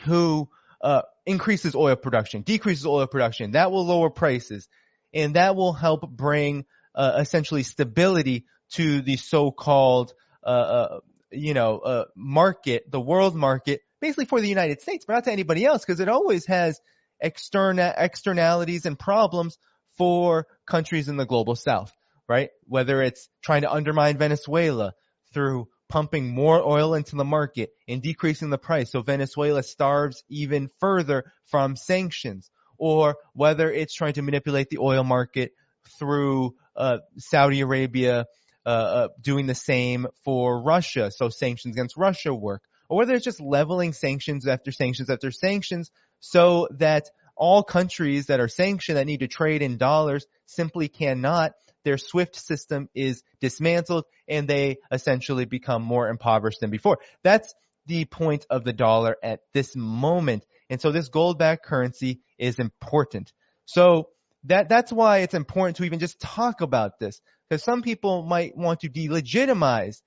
who 0.00 0.48
uh, 0.80 1.02
increases 1.26 1.74
oil 1.74 1.96
production, 1.96 2.42
decreases 2.42 2.86
oil 2.86 3.06
production. 3.06 3.52
That 3.52 3.70
will 3.70 3.86
lower 3.86 4.10
prices, 4.10 4.68
and 5.12 5.34
that 5.34 5.56
will 5.56 5.72
help 5.72 6.08
bring 6.08 6.64
uh, 6.94 7.18
essentially 7.20 7.62
stability 7.62 8.46
to 8.72 9.00
the 9.00 9.16
so-called, 9.16 10.12
uh, 10.44 10.48
uh 10.48 11.00
you 11.30 11.54
know, 11.54 11.78
uh, 11.78 12.04
market, 12.16 12.90
the 12.90 13.00
world 13.00 13.34
market, 13.34 13.80
basically 14.00 14.24
for 14.24 14.40
the 14.40 14.48
United 14.48 14.80
States, 14.80 15.04
but 15.06 15.14
not 15.14 15.24
to 15.24 15.32
anybody 15.32 15.64
else, 15.64 15.84
because 15.84 16.00
it 16.00 16.08
always 16.08 16.46
has 16.46 16.80
external 17.20 17.92
externalities 17.96 18.86
and 18.86 18.98
problems 18.98 19.58
for 19.96 20.46
countries 20.66 21.08
in 21.08 21.16
the 21.16 21.26
global 21.26 21.56
south 21.56 21.92
right? 22.28 22.50
Whether 22.66 23.02
it's 23.02 23.28
trying 23.42 23.62
to 23.62 23.72
undermine 23.72 24.18
Venezuela 24.18 24.94
through 25.32 25.68
pumping 25.88 26.34
more 26.34 26.60
oil 26.60 26.94
into 26.94 27.16
the 27.16 27.24
market 27.24 27.70
and 27.88 28.02
decreasing 28.02 28.50
the 28.50 28.58
price 28.58 28.92
so 28.92 29.00
Venezuela 29.00 29.62
starves 29.62 30.22
even 30.28 30.68
further 30.80 31.32
from 31.46 31.76
sanctions, 31.76 32.50
or 32.76 33.16
whether 33.32 33.70
it's 33.72 33.94
trying 33.94 34.12
to 34.12 34.22
manipulate 34.22 34.68
the 34.68 34.78
oil 34.78 35.02
market 35.02 35.52
through 35.98 36.54
uh, 36.76 36.98
Saudi 37.16 37.60
Arabia 37.60 38.26
uh, 38.66 38.68
uh, 38.68 39.08
doing 39.20 39.46
the 39.46 39.54
same 39.54 40.06
for 40.24 40.62
Russia, 40.62 41.10
so 41.10 41.30
sanctions 41.30 41.74
against 41.74 41.96
Russia 41.96 42.34
work, 42.34 42.62
or 42.90 42.98
whether 42.98 43.14
it's 43.14 43.24
just 43.24 43.40
leveling 43.40 43.94
sanctions 43.94 44.46
after 44.46 44.70
sanctions 44.70 45.08
after 45.08 45.30
sanctions 45.30 45.90
so 46.20 46.68
that 46.72 47.08
all 47.36 47.62
countries 47.62 48.26
that 48.26 48.40
are 48.40 48.48
sanctioned 48.48 48.98
that 48.98 49.06
need 49.06 49.20
to 49.20 49.28
trade 49.28 49.62
in 49.62 49.78
dollars 49.78 50.26
simply 50.46 50.88
cannot 50.88 51.52
their 51.84 51.98
SWIFT 51.98 52.36
system 52.36 52.88
is 52.94 53.22
dismantled 53.40 54.04
and 54.28 54.48
they 54.48 54.78
essentially 54.90 55.44
become 55.44 55.82
more 55.82 56.08
impoverished 56.08 56.60
than 56.60 56.70
before. 56.70 56.98
That's 57.22 57.54
the 57.86 58.04
point 58.04 58.46
of 58.50 58.64
the 58.64 58.72
dollar 58.72 59.16
at 59.22 59.40
this 59.54 59.74
moment. 59.74 60.44
And 60.70 60.80
so 60.80 60.92
this 60.92 61.08
gold 61.08 61.38
backed 61.38 61.64
currency 61.64 62.20
is 62.38 62.58
important. 62.58 63.32
So 63.64 64.10
that 64.44 64.68
that's 64.68 64.92
why 64.92 65.18
it's 65.18 65.34
important 65.34 65.76
to 65.78 65.84
even 65.84 65.98
just 65.98 66.20
talk 66.20 66.60
about 66.60 66.98
this 66.98 67.20
because 67.48 67.62
some 67.62 67.82
people 67.82 68.22
might 68.22 68.56
want 68.56 68.80
to 68.80 68.88
delegitimize 68.88 70.02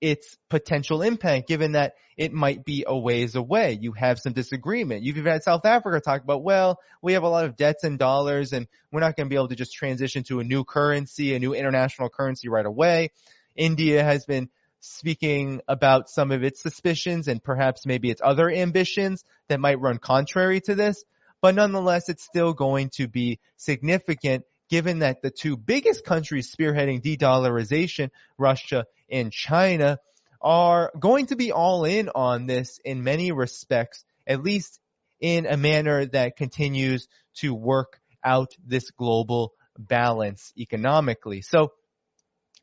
its 0.00 0.36
potential 0.48 1.02
impact 1.02 1.48
given 1.48 1.72
that 1.72 1.94
it 2.16 2.32
might 2.32 2.64
be 2.64 2.84
a 2.86 2.96
ways 2.96 3.34
away. 3.34 3.78
You 3.80 3.92
have 3.92 4.18
some 4.18 4.32
disagreement. 4.32 5.02
You've 5.02 5.18
even 5.18 5.32
had 5.32 5.42
South 5.42 5.64
Africa 5.64 6.00
talk 6.00 6.22
about, 6.22 6.42
well, 6.42 6.80
we 7.00 7.14
have 7.14 7.22
a 7.22 7.28
lot 7.28 7.44
of 7.44 7.56
debts 7.56 7.84
in 7.84 7.96
dollars 7.96 8.52
and 8.52 8.66
we're 8.92 9.00
not 9.00 9.16
going 9.16 9.26
to 9.26 9.30
be 9.30 9.36
able 9.36 9.48
to 9.48 9.56
just 9.56 9.74
transition 9.74 10.24
to 10.24 10.40
a 10.40 10.44
new 10.44 10.64
currency, 10.64 11.34
a 11.34 11.38
new 11.38 11.54
international 11.54 12.08
currency 12.08 12.48
right 12.48 12.66
away. 12.66 13.10
India 13.56 14.02
has 14.02 14.24
been 14.24 14.48
speaking 14.80 15.60
about 15.68 16.08
some 16.08 16.30
of 16.30 16.42
its 16.42 16.60
suspicions 16.62 17.28
and 17.28 17.42
perhaps 17.42 17.86
maybe 17.86 18.10
its 18.10 18.20
other 18.24 18.50
ambitions 18.50 19.24
that 19.48 19.60
might 19.60 19.80
run 19.80 19.98
contrary 19.98 20.60
to 20.60 20.74
this. 20.74 21.04
But 21.40 21.54
nonetheless, 21.54 22.08
it's 22.08 22.24
still 22.24 22.52
going 22.52 22.90
to 22.96 23.08
be 23.08 23.38
significant 23.56 24.44
given 24.68 25.00
that 25.00 25.22
the 25.22 25.30
two 25.30 25.56
biggest 25.56 26.04
countries 26.04 26.54
spearheading 26.54 27.00
de-dollarization, 27.00 28.10
Russia 28.36 28.84
and 29.10 29.32
China, 29.32 29.98
are 30.40 30.92
going 30.98 31.26
to 31.26 31.36
be 31.36 31.52
all 31.52 31.84
in 31.84 32.08
on 32.14 32.46
this 32.46 32.78
in 32.84 33.02
many 33.02 33.32
respects, 33.32 34.04
at 34.26 34.42
least 34.42 34.78
in 35.20 35.46
a 35.46 35.56
manner 35.56 36.06
that 36.06 36.36
continues 36.36 37.08
to 37.34 37.52
work 37.54 38.00
out 38.24 38.52
this 38.64 38.90
global 38.90 39.52
balance 39.78 40.52
economically. 40.56 41.40
So 41.42 41.72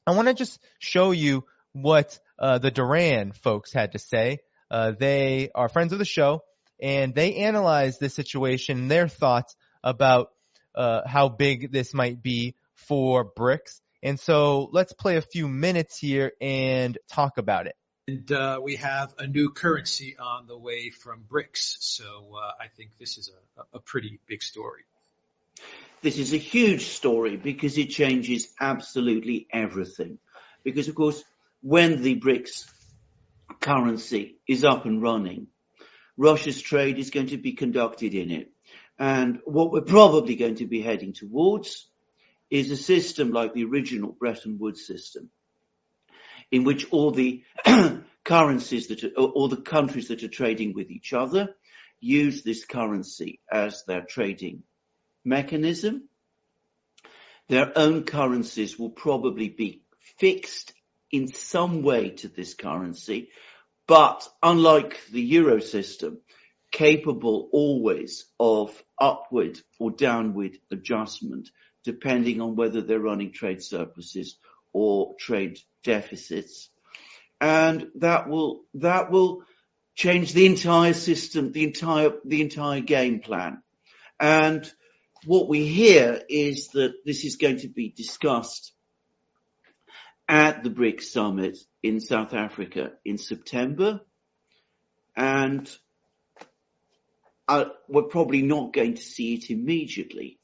I 0.07 0.11
want 0.11 0.27
to 0.27 0.33
just 0.33 0.59
show 0.79 1.11
you 1.11 1.43
what 1.73 2.19
uh, 2.39 2.59
the 2.59 2.71
Duran 2.71 3.31
folks 3.33 3.73
had 3.73 3.93
to 3.93 3.99
say. 3.99 4.39
Uh, 4.69 4.91
they 4.97 5.49
are 5.53 5.69
friends 5.69 5.93
of 5.93 5.99
the 5.99 6.05
show, 6.05 6.43
and 6.81 7.13
they 7.13 7.35
analyzed 7.35 7.99
this 7.99 8.13
situation, 8.13 8.87
their 8.87 9.07
thoughts 9.07 9.55
about 9.83 10.29
uh, 10.73 11.01
how 11.05 11.29
big 11.29 11.71
this 11.71 11.93
might 11.93 12.21
be 12.21 12.55
for 12.73 13.31
BRICS. 13.33 13.81
And 14.05 14.19
so 14.19 14.69
let's 14.71 14.93
play 14.93 15.17
a 15.17 15.21
few 15.21 15.47
minutes 15.47 15.97
here 15.97 16.33
and 16.39 16.95
talk 17.09 17.39
about 17.39 17.65
it. 17.65 17.75
And 18.07 18.31
uh, 18.31 18.59
we 18.61 18.75
have 18.75 19.15
a 19.17 19.25
new 19.25 19.49
currency 19.49 20.15
on 20.19 20.45
the 20.45 20.55
way 20.55 20.91
from 20.91 21.23
BRICS. 21.27 21.77
So 21.79 22.35
uh, 22.35 22.51
I 22.61 22.67
think 22.67 22.91
this 22.99 23.17
is 23.17 23.31
a, 23.57 23.77
a 23.77 23.79
pretty 23.79 24.19
big 24.27 24.43
story. 24.43 24.83
This 26.03 26.19
is 26.19 26.33
a 26.33 26.37
huge 26.37 26.85
story 26.85 27.35
because 27.35 27.79
it 27.79 27.87
changes 27.87 28.47
absolutely 28.61 29.47
everything. 29.51 30.19
Because 30.63 30.87
of 30.87 30.93
course, 30.93 31.23
when 31.63 32.03
the 32.03 32.19
BRICS 32.19 32.69
currency 33.59 34.37
is 34.47 34.63
up 34.63 34.85
and 34.85 35.01
running, 35.01 35.47
Russia's 36.15 36.61
trade 36.61 36.99
is 36.99 37.09
going 37.09 37.29
to 37.29 37.37
be 37.37 37.53
conducted 37.53 38.13
in 38.13 38.29
it. 38.29 38.51
And 38.99 39.39
what 39.45 39.71
we're 39.71 39.81
probably 39.81 40.35
going 40.35 40.57
to 40.57 40.67
be 40.67 40.83
heading 40.83 41.13
towards 41.13 41.87
is 42.49 42.71
a 42.71 42.77
system 42.77 43.31
like 43.31 43.53
the 43.53 43.65
original 43.65 44.11
Bretton 44.11 44.57
Woods 44.59 44.85
system, 44.85 45.29
in 46.51 46.63
which 46.63 46.91
all 46.91 47.11
the 47.11 47.43
currencies 48.23 48.87
that 48.87 49.03
are, 49.03 49.09
all 49.09 49.47
the 49.47 49.57
countries 49.57 50.09
that 50.09 50.23
are 50.23 50.27
trading 50.27 50.73
with 50.73 50.91
each 50.91 51.13
other 51.13 51.55
use 51.99 52.43
this 52.43 52.65
currency 52.65 53.39
as 53.51 53.83
their 53.85 54.01
trading 54.01 54.63
mechanism. 55.23 56.07
Their 57.47 57.77
own 57.77 58.03
currencies 58.03 58.77
will 58.77 58.89
probably 58.89 59.49
be 59.49 59.81
fixed 60.17 60.73
in 61.11 61.27
some 61.27 61.81
way 61.81 62.09
to 62.09 62.27
this 62.27 62.53
currency, 62.53 63.29
but 63.87 64.27
unlike 64.41 64.99
the 65.11 65.21
euro 65.21 65.59
system, 65.59 66.19
capable 66.71 67.49
always 67.51 68.25
of 68.39 68.83
upward 68.99 69.59
or 69.79 69.91
downward 69.91 70.57
adjustment, 70.71 71.49
depending 71.85 72.41
on 72.41 72.55
whether 72.55 72.81
they're 72.81 72.99
running 72.99 73.31
trade 73.31 73.63
surpluses 73.63 74.37
or 74.73 75.15
trade 75.17 75.59
deficits. 75.83 76.69
And 77.39 77.87
that 77.95 78.27
will, 78.27 78.63
that 78.73 79.11
will 79.11 79.43
change 79.93 80.33
the 80.33 80.45
entire 80.45 80.93
system, 80.93 81.51
the 81.51 81.63
entire, 81.63 82.11
the 82.25 82.41
entire 82.41 82.81
game 82.81 83.19
plan. 83.19 83.61
And 84.19 84.69
what 85.25 85.47
we 85.47 85.65
hear 85.65 86.21
is 86.27 86.69
that 86.69 87.05
this 87.05 87.23
is 87.23 87.37
going 87.37 87.59
to 87.59 87.67
be 87.67 87.89
discussed 87.89 88.73
at 90.27 90.63
the 90.63 90.69
BRICS 90.69 91.03
summit 91.03 91.57
in 91.83 91.99
South 91.99 92.33
Africa 92.33 92.93
in 93.03 93.17
September. 93.17 94.01
And 95.15 95.69
uh, 97.47 97.65
we're 97.87 98.03
probably 98.03 98.41
not 98.41 98.73
going 98.73 98.95
to 98.95 99.01
see 99.01 99.35
it 99.35 99.49
immediately, 99.49 100.39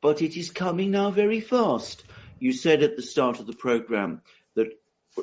but 0.00 0.22
it 0.22 0.36
is 0.36 0.50
coming 0.50 0.90
now 0.90 1.10
very 1.10 1.40
fast. 1.40 2.04
You 2.38 2.52
said 2.52 2.82
at 2.82 2.96
the 2.96 3.02
start 3.02 3.40
of 3.40 3.46
the 3.46 3.56
program 3.56 4.22
that 4.54 4.68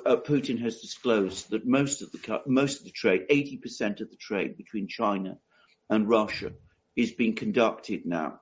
uh, 0.05 0.17
Putin 0.17 0.59
has 0.61 0.81
disclosed 0.81 1.51
that 1.51 1.65
most 1.65 2.01
of 2.01 2.11
the 2.11 2.41
most 2.45 2.79
of 2.79 2.85
the 2.85 2.91
trade, 2.91 3.27
80% 3.29 4.01
of 4.01 4.09
the 4.09 4.17
trade 4.17 4.57
between 4.57 4.87
China 4.87 5.37
and 5.89 6.09
Russia, 6.09 6.51
is 6.95 7.11
being 7.11 7.35
conducted 7.35 8.05
now 8.05 8.41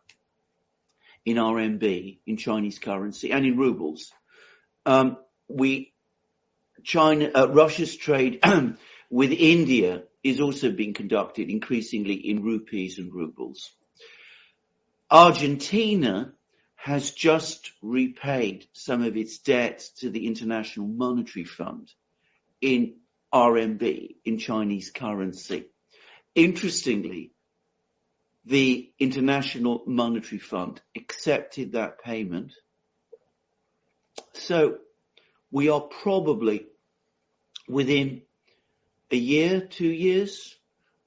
in 1.25 1.37
RMB, 1.37 2.19
in 2.25 2.37
Chinese 2.37 2.79
currency, 2.79 3.31
and 3.31 3.45
in 3.45 3.57
rubles. 3.57 4.11
Um, 4.85 5.17
we 5.47 5.93
China, 6.83 7.31
uh, 7.33 7.47
Russia's 7.49 7.95
trade 7.95 8.39
with 9.09 9.31
India 9.31 10.03
is 10.23 10.39
also 10.39 10.71
being 10.71 10.93
conducted 10.93 11.49
increasingly 11.49 12.15
in 12.15 12.43
rupees 12.43 12.97
and 12.97 13.13
rubles. 13.13 13.71
Argentina 15.13 16.33
has 16.73 17.11
just 17.11 17.71
repaid 17.83 18.65
some 18.73 19.03
of 19.03 19.15
its 19.15 19.37
debt 19.37 19.87
to 19.97 20.09
the 20.09 20.25
International 20.25 20.87
Monetary 20.87 21.45
Fund 21.45 21.93
in 22.61 22.95
RMB, 23.31 24.15
in 24.25 24.39
Chinese 24.39 24.89
currency. 24.89 25.65
Interestingly, 26.33 27.31
the 28.45 28.91
International 28.97 29.83
Monetary 29.85 30.39
Fund 30.39 30.81
accepted 30.95 31.73
that 31.73 32.01
payment. 32.01 32.51
So 34.33 34.79
we 35.51 35.69
are 35.69 35.81
probably 35.81 36.65
within 37.69 38.23
a 39.11 39.15
year, 39.15 39.61
two 39.61 39.91
years 39.91 40.55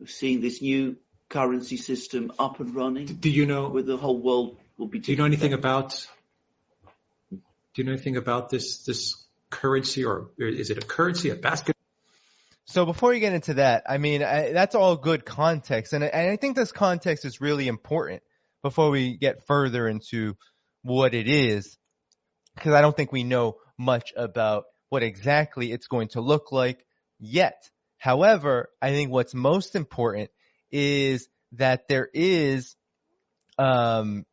of 0.01 0.13
seeing 0.13 0.41
this 0.41 0.63
new 0.63 0.97
currency 1.29 1.77
system 1.77 2.33
up 2.39 2.61
and 2.61 2.75
running. 2.75 3.07
Do 3.07 3.31
you 3.31 3.47
know 3.47 3.69
where 3.69 3.83
the 3.83 3.97
whole 3.97 4.19
world 4.19 4.59
will 4.79 4.87
be? 4.87 4.99
Do 4.99 5.13
you 5.13 5.19
know 5.19 5.25
anything 5.25 5.53
about? 5.53 6.07
Do 7.31 7.39
you 7.77 7.85
know 7.85 7.93
anything 7.93 8.17
about 8.17 8.49
this 8.51 8.85
this 8.85 9.25
currency, 9.51 10.05
or 10.05 10.31
is 10.39 10.71
it 10.71 10.79
a 10.79 10.87
currency, 10.87 11.31
a 11.31 11.35
basket? 11.35 11.77
So 12.65 12.85
before 12.85 13.15
you 13.15 13.21
get 13.21 13.33
into 13.33 13.55
that, 13.55 13.85
I 13.89 13.99
mean, 13.99 14.25
I, 14.25 14.53
that's 14.53 14.75
all 14.75 14.97
good 14.97 15.25
context, 15.25 15.93
and 15.93 16.03
I, 16.03 16.09
and 16.09 16.31
I 16.31 16.37
think 16.37 16.57
this 16.57 16.73
context 16.73 17.25
is 17.25 17.41
really 17.41 17.69
important 17.69 18.23
before 18.63 18.91
we 18.91 19.17
get 19.17 19.47
further 19.47 19.87
into 19.87 20.37
what 20.83 21.15
it 21.15 21.29
is, 21.29 21.79
because 22.55 22.73
I 22.73 22.81
don't 22.81 22.97
think 22.97 23.13
we 23.13 23.25
know 23.25 23.57
much 23.79 24.13
about 24.17 24.65
what 24.89 25.03
exactly 25.03 25.71
it's 25.71 25.87
going 25.87 26.09
to 26.09 26.21
look 26.21 26.51
like 26.51 26.85
yet. 27.19 27.71
However, 27.99 28.69
I 28.81 28.91
think 28.91 29.11
what's 29.11 29.35
most 29.35 29.75
important 29.77 30.31
is 30.71 31.29
that 31.53 31.89
there 31.89 32.09
is, 32.13 32.77
um, 33.59 34.25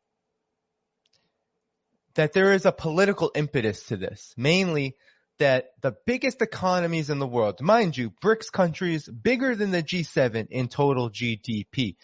that 2.15 2.33
there 2.33 2.53
is 2.53 2.65
a 2.65 2.71
political 2.71 3.31
impetus 3.35 3.83
to 3.87 3.97
this, 3.97 4.33
mainly 4.37 4.95
that 5.39 5.69
the 5.81 5.95
biggest 6.05 6.41
economies 6.41 7.09
in 7.09 7.19
the 7.19 7.27
world, 7.27 7.59
mind 7.61 7.97
you, 7.97 8.11
BRICS 8.23 8.51
countries 8.51 9.09
bigger 9.09 9.55
than 9.55 9.71
the 9.71 9.81
G7 9.81 10.47
in 10.49 10.67
total 10.67 11.09
GDP, 11.09 11.95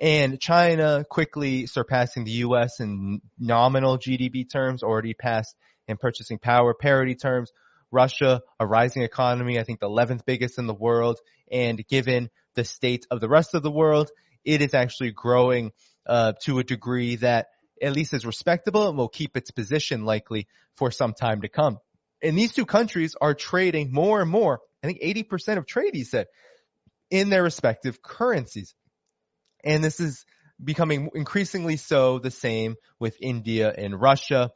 and 0.00 0.40
China 0.40 1.04
quickly 1.08 1.66
surpassing 1.66 2.24
the 2.24 2.32
US 2.46 2.80
in 2.80 3.20
nominal 3.38 3.98
GDP 3.98 4.50
terms, 4.50 4.82
already 4.82 5.14
passed 5.14 5.54
in 5.86 5.96
purchasing 5.96 6.38
power 6.38 6.74
parity 6.74 7.14
terms, 7.14 7.52
Russia, 7.92 8.40
a 8.58 8.66
rising 8.66 9.02
economy, 9.02 9.60
I 9.60 9.64
think 9.64 9.78
the 9.78 9.88
11th 9.88 10.24
biggest 10.24 10.58
in 10.58 10.66
the 10.66 10.74
world. 10.74 11.20
And 11.50 11.86
given 11.86 12.30
the 12.54 12.64
state 12.64 13.06
of 13.10 13.20
the 13.20 13.28
rest 13.28 13.54
of 13.54 13.62
the 13.62 13.70
world, 13.70 14.10
it 14.44 14.62
is 14.62 14.74
actually 14.74 15.12
growing 15.12 15.72
uh, 16.06 16.32
to 16.44 16.58
a 16.58 16.64
degree 16.64 17.16
that 17.16 17.48
at 17.80 17.92
least 17.92 18.14
is 18.14 18.26
respectable 18.26 18.88
and 18.88 18.96
will 18.96 19.08
keep 19.08 19.36
its 19.36 19.50
position 19.50 20.04
likely 20.04 20.46
for 20.76 20.90
some 20.90 21.14
time 21.14 21.42
to 21.42 21.48
come. 21.48 21.78
And 22.22 22.38
these 22.38 22.52
two 22.52 22.66
countries 22.66 23.16
are 23.20 23.34
trading 23.34 23.92
more 23.92 24.20
and 24.20 24.30
more. 24.30 24.60
I 24.82 24.86
think 24.86 25.00
80% 25.02 25.58
of 25.58 25.66
trade, 25.66 25.94
he 25.94 26.04
said, 26.04 26.26
in 27.10 27.30
their 27.30 27.42
respective 27.42 28.00
currencies. 28.02 28.74
And 29.64 29.82
this 29.82 30.00
is 30.00 30.24
becoming 30.62 31.10
increasingly 31.14 31.76
so 31.76 32.18
the 32.18 32.30
same 32.30 32.76
with 32.98 33.16
India 33.20 33.72
and 33.76 34.00
Russia. 34.00 34.50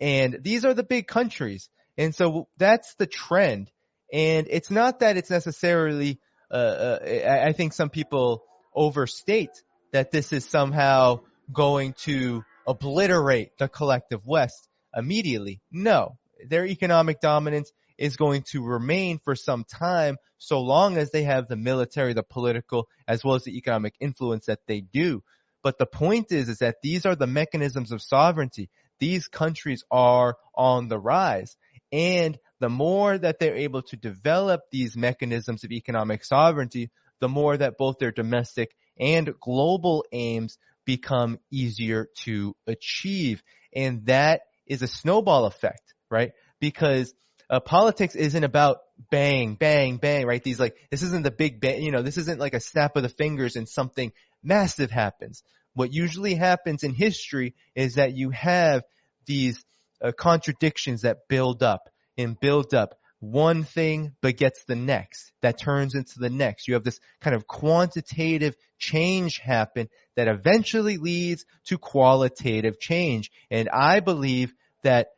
And 0.00 0.38
these 0.42 0.64
are 0.64 0.74
the 0.74 0.82
big 0.82 1.06
countries. 1.06 1.68
And 1.98 2.14
so 2.14 2.48
that's 2.56 2.94
the 2.94 3.06
trend. 3.06 3.70
And 4.12 4.48
it's 4.50 4.70
not 4.70 5.00
that 5.00 5.16
it's 5.16 5.30
necessarily, 5.30 6.20
uh, 6.50 6.54
uh, 6.54 7.40
I 7.46 7.52
think 7.52 7.72
some 7.72 7.90
people 7.90 8.42
overstate 8.74 9.50
that 9.92 10.10
this 10.10 10.32
is 10.32 10.44
somehow 10.44 11.20
going 11.52 11.94
to 12.04 12.44
obliterate 12.66 13.58
the 13.58 13.68
collective 13.68 14.26
West 14.26 14.68
immediately. 14.94 15.60
No, 15.70 16.16
their 16.48 16.66
economic 16.66 17.20
dominance 17.20 17.72
is 17.98 18.16
going 18.16 18.42
to 18.50 18.64
remain 18.64 19.20
for 19.24 19.34
some 19.34 19.64
time 19.64 20.16
so 20.38 20.60
long 20.60 20.96
as 20.96 21.10
they 21.10 21.24
have 21.24 21.48
the 21.48 21.56
military, 21.56 22.14
the 22.14 22.22
political, 22.22 22.88
as 23.06 23.22
well 23.22 23.34
as 23.34 23.44
the 23.44 23.56
economic 23.58 23.94
influence 24.00 24.46
that 24.46 24.60
they 24.66 24.80
do. 24.80 25.22
But 25.62 25.76
the 25.78 25.86
point 25.86 26.32
is, 26.32 26.48
is 26.48 26.58
that 26.58 26.76
these 26.82 27.04
are 27.04 27.14
the 27.14 27.26
mechanisms 27.26 27.92
of 27.92 28.00
sovereignty. 28.00 28.70
These 28.98 29.28
countries 29.28 29.84
are 29.90 30.36
on 30.54 30.88
the 30.88 30.98
rise. 30.98 31.56
And 31.92 32.38
the 32.60 32.68
more 32.68 33.16
that 33.16 33.38
they're 33.38 33.56
able 33.56 33.82
to 33.82 33.96
develop 33.96 34.60
these 34.70 34.96
mechanisms 34.96 35.64
of 35.64 35.72
economic 35.72 36.24
sovereignty, 36.24 36.90
the 37.20 37.28
more 37.28 37.56
that 37.56 37.78
both 37.78 37.98
their 37.98 38.12
domestic 38.12 38.70
and 38.98 39.34
global 39.40 40.04
aims 40.12 40.58
become 40.84 41.38
easier 41.50 42.08
to 42.24 42.54
achieve. 42.66 43.42
And 43.74 44.06
that 44.06 44.42
is 44.66 44.82
a 44.82 44.86
snowball 44.86 45.46
effect, 45.46 45.94
right? 46.10 46.32
Because 46.60 47.14
uh, 47.48 47.60
politics 47.60 48.14
isn't 48.14 48.44
about 48.44 48.78
bang, 49.10 49.54
bang, 49.54 49.96
bang, 49.96 50.26
right? 50.26 50.42
These 50.42 50.60
like, 50.60 50.76
this 50.90 51.02
isn't 51.02 51.22
the 51.24 51.30
big 51.30 51.60
bang, 51.60 51.82
you 51.82 51.90
know, 51.90 52.02
this 52.02 52.18
isn't 52.18 52.40
like 52.40 52.54
a 52.54 52.60
snap 52.60 52.96
of 52.96 53.02
the 53.02 53.08
fingers 53.08 53.56
and 53.56 53.68
something 53.68 54.12
massive 54.42 54.90
happens. 54.90 55.42
What 55.72 55.92
usually 55.92 56.34
happens 56.34 56.84
in 56.84 56.94
history 56.94 57.54
is 57.74 57.94
that 57.94 58.14
you 58.14 58.30
have 58.30 58.82
these 59.26 59.64
uh, 60.02 60.12
contradictions 60.12 61.02
that 61.02 61.28
build 61.28 61.62
up 61.62 61.88
and 62.16 62.38
build 62.38 62.74
up. 62.74 62.96
One 63.20 63.64
thing 63.64 64.14
begets 64.22 64.64
the 64.64 64.76
next 64.76 65.32
that 65.42 65.58
turns 65.58 65.94
into 65.94 66.18
the 66.18 66.30
next. 66.30 66.66
You 66.66 66.74
have 66.74 66.84
this 66.84 67.00
kind 67.20 67.36
of 67.36 67.46
quantitative 67.46 68.56
change 68.78 69.38
happen 69.38 69.90
that 70.16 70.26
eventually 70.26 70.96
leads 70.96 71.44
to 71.66 71.76
qualitative 71.76 72.80
change. 72.80 73.30
And 73.50 73.68
I 73.68 74.00
believe 74.00 74.54
that 74.84 75.08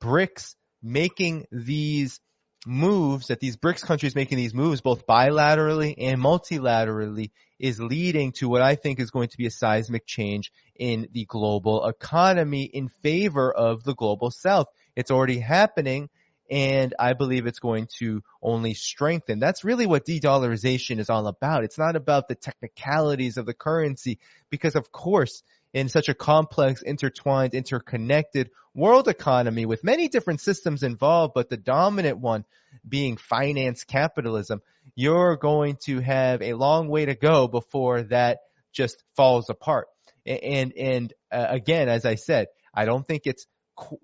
BRICS 0.00 0.56
making 0.82 1.46
these 1.52 2.20
moves, 2.66 3.28
that 3.28 3.40
these 3.40 3.56
BRICS 3.56 3.82
countries 3.82 4.14
making 4.16 4.38
these 4.38 4.54
moves 4.54 4.80
both 4.80 5.06
bilaterally 5.06 5.94
and 5.96 6.20
multilaterally 6.20 7.30
is 7.58 7.78
leading 7.78 8.32
to 8.32 8.48
what 8.48 8.62
I 8.62 8.74
think 8.74 8.98
is 8.98 9.10
going 9.10 9.28
to 9.28 9.36
be 9.36 9.46
a 9.46 9.50
seismic 9.50 10.06
change 10.06 10.50
in 10.74 11.08
the 11.12 11.24
global 11.24 11.86
economy 11.86 12.64
in 12.64 12.88
favor 13.02 13.52
of 13.52 13.84
the 13.84 13.94
global 13.94 14.30
south. 14.30 14.66
It's 14.96 15.10
already 15.10 15.38
happening 15.38 16.08
and 16.50 16.94
I 16.98 17.14
believe 17.14 17.46
it's 17.46 17.58
going 17.58 17.88
to 17.98 18.22
only 18.42 18.74
strengthen. 18.74 19.38
That's 19.38 19.64
really 19.64 19.86
what 19.86 20.04
de-dollarization 20.04 20.98
is 20.98 21.10
all 21.10 21.26
about. 21.26 21.64
It's 21.64 21.78
not 21.78 21.96
about 21.96 22.28
the 22.28 22.34
technicalities 22.34 23.36
of 23.36 23.46
the 23.46 23.54
currency 23.54 24.18
because 24.50 24.74
of 24.74 24.92
course 24.92 25.42
in 25.74 25.88
such 25.88 26.08
a 26.08 26.14
complex, 26.14 26.82
intertwined, 26.82 27.52
interconnected 27.52 28.50
world 28.74 29.08
economy 29.08 29.66
with 29.66 29.82
many 29.84 30.08
different 30.08 30.40
systems 30.40 30.82
involved, 30.82 31.34
but 31.34 31.50
the 31.50 31.56
dominant 31.56 32.18
one 32.18 32.44
being 32.88 33.16
finance 33.16 33.84
capitalism, 33.84 34.62
you're 34.94 35.36
going 35.36 35.76
to 35.84 36.00
have 36.00 36.42
a 36.42 36.54
long 36.54 36.88
way 36.88 37.06
to 37.06 37.14
go 37.14 37.48
before 37.48 38.02
that 38.04 38.38
just 38.72 39.02
falls 39.16 39.50
apart. 39.50 39.88
And, 40.24 40.72
and, 40.76 41.12
uh, 41.30 41.46
again, 41.48 41.88
as 41.88 42.04
I 42.04 42.14
said, 42.14 42.48
I 42.72 42.84
don't 42.84 43.06
think 43.06 43.22
it's 43.26 43.46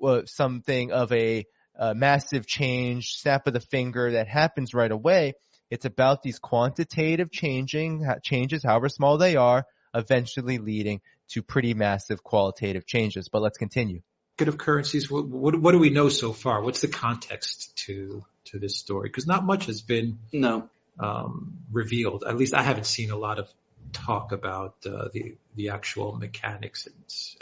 uh, 0.02 0.22
something 0.26 0.90
of 0.92 1.12
a, 1.12 1.46
a 1.76 1.94
massive 1.94 2.46
change, 2.46 3.14
snap 3.14 3.46
of 3.46 3.52
the 3.52 3.60
finger 3.60 4.12
that 4.12 4.28
happens 4.28 4.74
right 4.74 4.90
away. 4.90 5.34
It's 5.70 5.84
about 5.84 6.22
these 6.22 6.38
quantitative 6.38 7.30
changing 7.30 8.06
changes, 8.22 8.62
however 8.64 8.88
small 8.88 9.18
they 9.18 9.36
are, 9.36 9.64
eventually 9.94 10.58
leading 10.58 11.00
to 11.30 11.42
pretty 11.42 11.74
massive 11.74 12.22
qualitative 12.22 12.86
changes. 12.86 13.28
But 13.28 13.42
let's 13.42 13.58
continue. 13.58 14.02
Of 14.40 14.56
currencies, 14.56 15.10
what, 15.10 15.28
what, 15.28 15.60
what 15.60 15.72
do 15.72 15.78
we 15.78 15.90
know 15.90 16.08
so 16.08 16.32
far? 16.32 16.62
What's 16.62 16.80
the 16.80 16.88
context 16.88 17.76
to 17.84 18.24
to 18.46 18.58
this 18.58 18.78
story? 18.78 19.10
Because 19.10 19.26
not 19.26 19.44
much 19.44 19.66
has 19.66 19.82
been 19.82 20.18
no 20.32 20.70
um, 20.98 21.58
revealed. 21.70 22.24
At 22.26 22.38
least 22.38 22.54
I 22.54 22.62
haven't 22.62 22.86
seen 22.86 23.10
a 23.10 23.16
lot 23.16 23.38
of 23.38 23.52
talk 23.92 24.32
about 24.32 24.76
uh, 24.86 25.08
the 25.12 25.36
the 25.56 25.68
actual 25.68 26.16
mechanics 26.16 26.88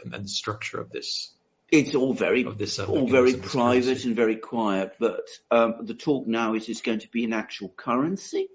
and, 0.05 0.13
and 0.13 0.25
the 0.25 0.29
structure 0.29 0.81
of 0.81 0.91
this. 0.91 1.31
It's 1.71 1.95
all 1.95 2.15
very 2.15 2.45
this, 2.45 2.79
uh, 2.79 2.87
all 2.87 3.07
very 3.07 3.35
private 3.35 4.05
and 4.05 4.17
very 4.17 4.37
quiet. 4.37 4.95
But 4.99 5.29
um, 5.51 5.75
the 5.83 5.95
talk 5.95 6.27
now 6.27 6.55
is 6.55 6.69
it's 6.69 6.81
going 6.81 7.01
to 7.01 7.11
be 7.11 7.25
an 7.25 7.35
actual 7.35 7.69
currency, 7.69 8.49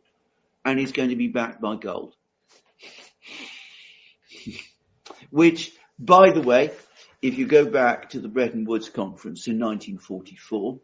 and 0.65 0.80
it's 0.80 0.93
going 0.93 1.10
to 1.10 1.15
be 1.15 1.28
backed 1.28 1.62
by 1.62 1.76
gold. 1.76 2.15
Which, 5.30 5.71
by 5.99 6.32
the 6.32 6.41
way, 6.41 6.71
if 7.21 7.38
you 7.38 7.45
go 7.45 7.65
back 7.65 8.10
to 8.10 8.19
the 8.19 8.28
Bretton 8.28 8.65
Woods 8.65 8.89
conference 8.89 9.47
in 9.47 9.60
1944, 9.60 10.80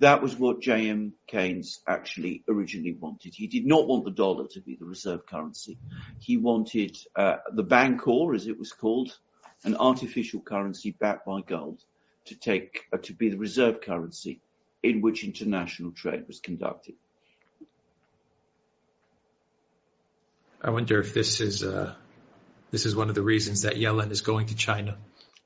that 0.00 0.20
was 0.20 0.36
what 0.36 0.60
J.M. 0.60 1.14
Keynes 1.26 1.80
actually 1.86 2.42
originally 2.48 2.92
wanted. 2.92 3.34
He 3.34 3.46
did 3.46 3.66
not 3.66 3.86
want 3.86 4.04
the 4.04 4.10
dollar 4.10 4.46
to 4.48 4.60
be 4.60 4.76
the 4.76 4.84
reserve 4.84 5.26
currency. 5.26 5.78
He 6.18 6.36
wanted 6.36 6.98
uh, 7.16 7.36
the 7.52 7.64
Bancor, 7.64 8.34
as 8.34 8.46
it 8.46 8.58
was 8.58 8.72
called, 8.72 9.16
an 9.64 9.76
artificial 9.76 10.40
currency 10.40 10.90
backed 10.90 11.26
by 11.26 11.40
gold, 11.40 11.82
to 12.26 12.34
take 12.34 12.84
uh, 12.92 12.98
to 12.98 13.12
be 13.12 13.28
the 13.28 13.36
reserve 13.36 13.80
currency 13.80 14.40
in 14.82 15.00
which 15.00 15.24
international 15.24 15.92
trade 15.92 16.24
was 16.26 16.40
conducted. 16.40 16.94
I 20.60 20.70
wonder 20.70 21.00
if 21.00 21.12
this 21.14 21.40
is 21.40 21.64
uh, 21.64 21.94
this 22.70 22.86
is 22.86 22.94
one 22.94 23.08
of 23.08 23.14
the 23.14 23.22
reasons 23.22 23.62
that 23.62 23.74
Yellen 23.74 24.10
is 24.10 24.20
going 24.20 24.46
to 24.46 24.56
China. 24.56 24.96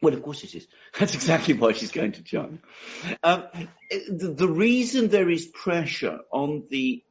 Well, 0.03 0.13
of 0.13 0.23
course 0.23 0.45
it 0.45 0.55
is. 0.55 0.67
That's 0.99 1.15
exactly 1.15 1.55
why 1.55 1.73
she's 1.73 1.91
going 1.91 2.13
to 2.13 2.23
China. 2.23 2.59
Um, 3.23 3.45
the, 3.91 4.35
the, 4.37 4.49
reason 4.49 5.09
there 5.09 5.31
is 5.31 5.47
pressure 5.47 6.21
on 6.31 6.65
the 6.69 7.03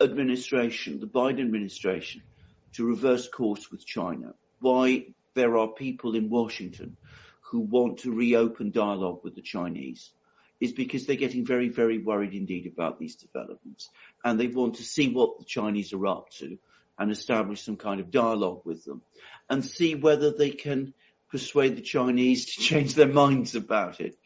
administration, 0.00 1.00
the 1.00 1.06
Biden 1.06 1.40
administration, 1.40 2.22
to 2.74 2.84
reverse 2.84 3.28
course 3.28 3.70
with 3.70 3.84
China, 3.86 4.34
why 4.60 5.06
there 5.38 5.56
are 5.56 5.68
people 5.68 6.16
in 6.16 6.28
Washington 6.28 6.96
who 7.40 7.60
want 7.60 8.00
to 8.00 8.12
reopen 8.12 8.72
dialogue 8.72 9.20
with 9.22 9.36
the 9.36 9.40
Chinese, 9.40 10.10
is 10.60 10.72
because 10.72 11.06
they're 11.06 11.16
getting 11.16 11.46
very, 11.46 11.68
very 11.68 11.98
worried 11.98 12.34
indeed 12.34 12.66
about 12.66 12.98
these 12.98 13.14
developments. 13.14 13.88
And 14.24 14.38
they 14.38 14.48
want 14.48 14.74
to 14.74 14.82
see 14.82 15.08
what 15.08 15.38
the 15.38 15.44
Chinese 15.44 15.92
are 15.92 16.06
up 16.06 16.30
to 16.38 16.58
and 16.98 17.12
establish 17.12 17.62
some 17.62 17.76
kind 17.76 18.00
of 18.00 18.10
dialogue 18.10 18.62
with 18.64 18.84
them 18.84 19.02
and 19.48 19.64
see 19.64 19.94
whether 19.94 20.32
they 20.32 20.50
can 20.50 20.92
persuade 21.30 21.76
the 21.76 21.82
Chinese 21.82 22.46
to 22.46 22.60
change 22.60 22.94
their 22.94 23.06
minds 23.06 23.54
about 23.54 24.00
it. 24.00 24.16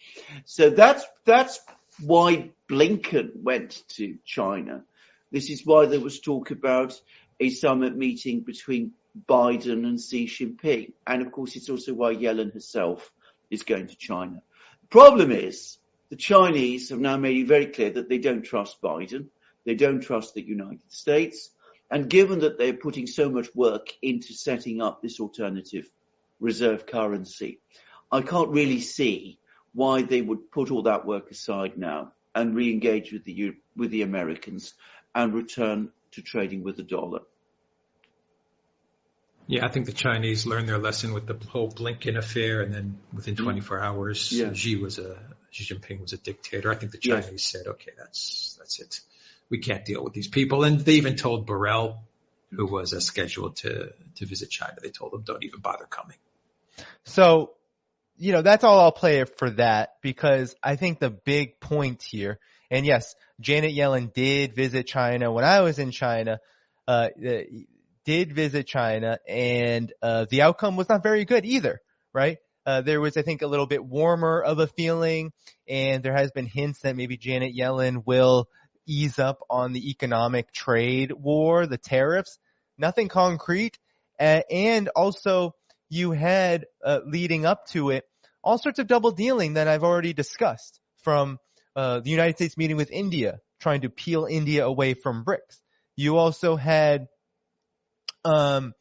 So 0.47 0.71
that's, 0.71 1.05
that's 1.27 1.61
why 2.01 2.51
Blinken 2.71 3.43
went 3.43 3.83
to 3.97 4.17
China. 4.25 4.85
This 5.31 5.51
is 5.51 5.67
why 5.67 5.87
there 5.87 6.01
was 6.01 6.21
talk 6.21 6.51
about 6.51 6.99
a 7.39 7.51
summit 7.51 7.95
meeting 7.95 8.41
between 8.41 8.93
Biden 9.29 9.87
and 9.87 10.01
Xi 10.01 10.27
Jinping. 10.27 10.93
And 11.07 11.23
of 11.23 11.33
course, 11.33 11.57
it's 11.57 11.71
also 11.71 11.95
why 11.95 12.15
Yellen 12.15 12.53
herself 12.53 13.13
is 13.51 13.63
going 13.63 13.89
to 13.89 13.97
China. 13.97 14.43
The 14.83 14.89
problem 14.89 15.31
is 15.31 15.79
the 16.11 16.17
Chinese 16.17 16.91
have 16.91 17.01
now 17.01 17.17
made 17.17 17.37
it 17.37 17.47
very 17.47 17.67
clear 17.67 17.91
that 17.91 18.09
they 18.09 18.19
don't 18.19 18.43
trust 18.43 18.83
Biden. 18.83 19.29
They 19.65 19.75
don't 19.75 20.01
trust 20.01 20.35
the 20.35 20.43
United 20.43 20.91
States. 20.93 21.51
And 21.91 22.09
given 22.09 22.41
that 22.41 22.59
they're 22.59 22.73
putting 22.73 23.07
so 23.07 23.29
much 23.29 23.55
work 23.55 23.89
into 24.01 24.33
setting 24.33 24.81
up 24.81 25.03
this 25.03 25.21
alternative 25.21 25.91
reserve 26.41 26.87
currency, 26.87 27.61
I 28.11 28.23
can't 28.23 28.51
really 28.51 28.81
see 28.81 29.39
why 29.75 30.03
they 30.03 30.23
would 30.23 30.51
put 30.51 30.71
all 30.71 30.83
that 30.83 31.07
work 31.07 31.31
aside 31.31 31.77
now 31.77 32.13
and 32.35 32.55
re-engage 32.55 33.13
with 33.13 33.25
the 33.25 33.53
with 33.77 33.91
the 33.91 34.03
Americans 34.03 34.75
and 35.15 35.35
return 35.35 35.91
to 36.13 36.23
trading 36.23 36.63
with 36.63 36.77
the 36.77 36.83
dollar. 36.83 37.21
Yeah, 39.47 39.67
I 39.67 39.69
think 39.69 39.87
the 39.87 39.93
Chinese 39.93 40.47
learned 40.47 40.69
their 40.69 40.79
lesson 40.79 41.13
with 41.13 41.27
the 41.27 41.39
whole 41.49 41.71
Blinken 41.71 42.17
affair, 42.17 42.63
and 42.63 42.73
then 42.73 42.99
within 43.13 43.35
mm. 43.35 43.43
24 43.43 43.81
hours, 43.81 44.33
yeah. 44.33 44.53
Xi 44.53 44.77
was 44.77 44.99
a 44.99 45.19
Xi 45.51 45.75
Jinping 45.75 46.01
was 46.01 46.13
a 46.13 46.17
dictator. 46.17 46.71
I 46.71 46.77
think 46.77 46.93
the 46.93 46.99
Chinese 46.99 47.31
yes. 47.31 47.45
said, 47.45 47.67
"Okay, 47.67 47.91
that's 47.99 48.57
that's 48.59 48.81
it 48.81 49.01
we 49.53 49.59
can't 49.59 49.85
deal 49.85 50.03
with 50.03 50.15
these 50.15 50.29
people. 50.29 50.65
And 50.65 50.81
they 50.81 50.95
even 50.95 51.15
told 51.15 51.47
Borrell, 51.47 51.99
who 52.51 52.67
was 52.67 52.95
uh, 52.95 53.01
scheduled 53.01 53.57
to, 53.57 53.93
to 54.17 54.27
visit 54.27 54.51
China, 54.51 54.75
they 54.83 54.89
told 54.89 55.13
him, 55.13 55.23
don't 55.23 55.45
even 55.45 55.61
bother 55.61 55.85
coming. 55.85 56.17
So, 57.05 57.53
you 58.17 58.33
know, 58.33 58.41
that's 58.41 58.65
all 58.65 58.81
I'll 58.81 58.93
play 58.93 59.25
for 59.25 59.51
that 59.51 59.97
because 60.01 60.57
I 60.63 60.77
think 60.77 61.01
the 61.01 61.11
big 61.11 61.61
point 61.61 62.03
here, 62.03 62.39
and 62.71 62.87
yes, 62.87 63.15
Janet 63.41 63.75
Yellen 63.75 64.13
did 64.13 64.55
visit 64.55 64.87
China 64.87 65.31
when 65.31 65.45
I 65.45 65.61
was 65.61 65.79
in 65.79 65.91
China, 65.91 66.41
uh, 66.89 67.09
did 68.05 68.33
visit 68.33 68.67
China 68.67 69.19
and, 69.29 69.93
uh, 70.03 70.27
the 70.31 70.43
outcome 70.43 70.77
was 70.77 70.89
not 70.89 71.03
very 71.03 71.25
good 71.25 71.45
either, 71.45 71.81
right? 72.13 72.39
Uh, 72.65 72.81
there 72.81 73.01
was, 73.01 73.17
I 73.17 73.23
think, 73.23 73.43
a 73.43 73.47
little 73.47 73.67
bit 73.67 73.85
warmer 73.85 74.41
of 74.41 74.59
a 74.61 74.67
feeling, 74.69 75.33
and 75.69 76.03
there 76.03 76.17
has 76.17 76.31
been 76.31 76.47
hints 76.47 76.81
that 76.83 76.95
maybe 76.97 77.17
Janet 77.17 77.57
Yellen 77.57 78.05
will 78.07 78.49
ease 78.87 79.19
up 79.19 79.41
on 79.51 79.73
the 79.73 79.91
economic 79.91 80.53
trade 80.53 81.13
war, 81.13 81.67
the 81.67 81.79
tariffs, 81.79 82.39
nothing 82.79 83.09
concrete. 83.09 83.79
Uh, 84.21 84.43
and 84.51 84.89
also 84.95 85.55
you 85.89 86.13
had, 86.13 86.67
uh, 86.85 87.01
leading 87.05 87.45
up 87.47 87.67
to 87.69 87.91
it, 87.91 88.05
all 88.45 88.59
sorts 88.59 88.79
of 88.79 88.87
double 88.87 89.11
dealing 89.11 89.55
that 89.55 89.69
I've 89.69 89.85
already 89.85 90.13
discussed 90.13 90.81
from 91.03 91.39
uh, 91.75 92.01
the 92.01 92.11
United 92.11 92.37
States 92.37 92.57
meeting 92.57 92.77
with 92.77 92.91
India, 92.91 93.41
trying 93.61 93.81
to 93.81 93.89
peel 93.89 94.27
India 94.27 94.65
away 94.65 94.95
from 94.95 95.25
BRICS. 95.25 95.61
You 95.97 96.17
also 96.17 96.57
had, 96.57 97.09
um, 98.25 98.75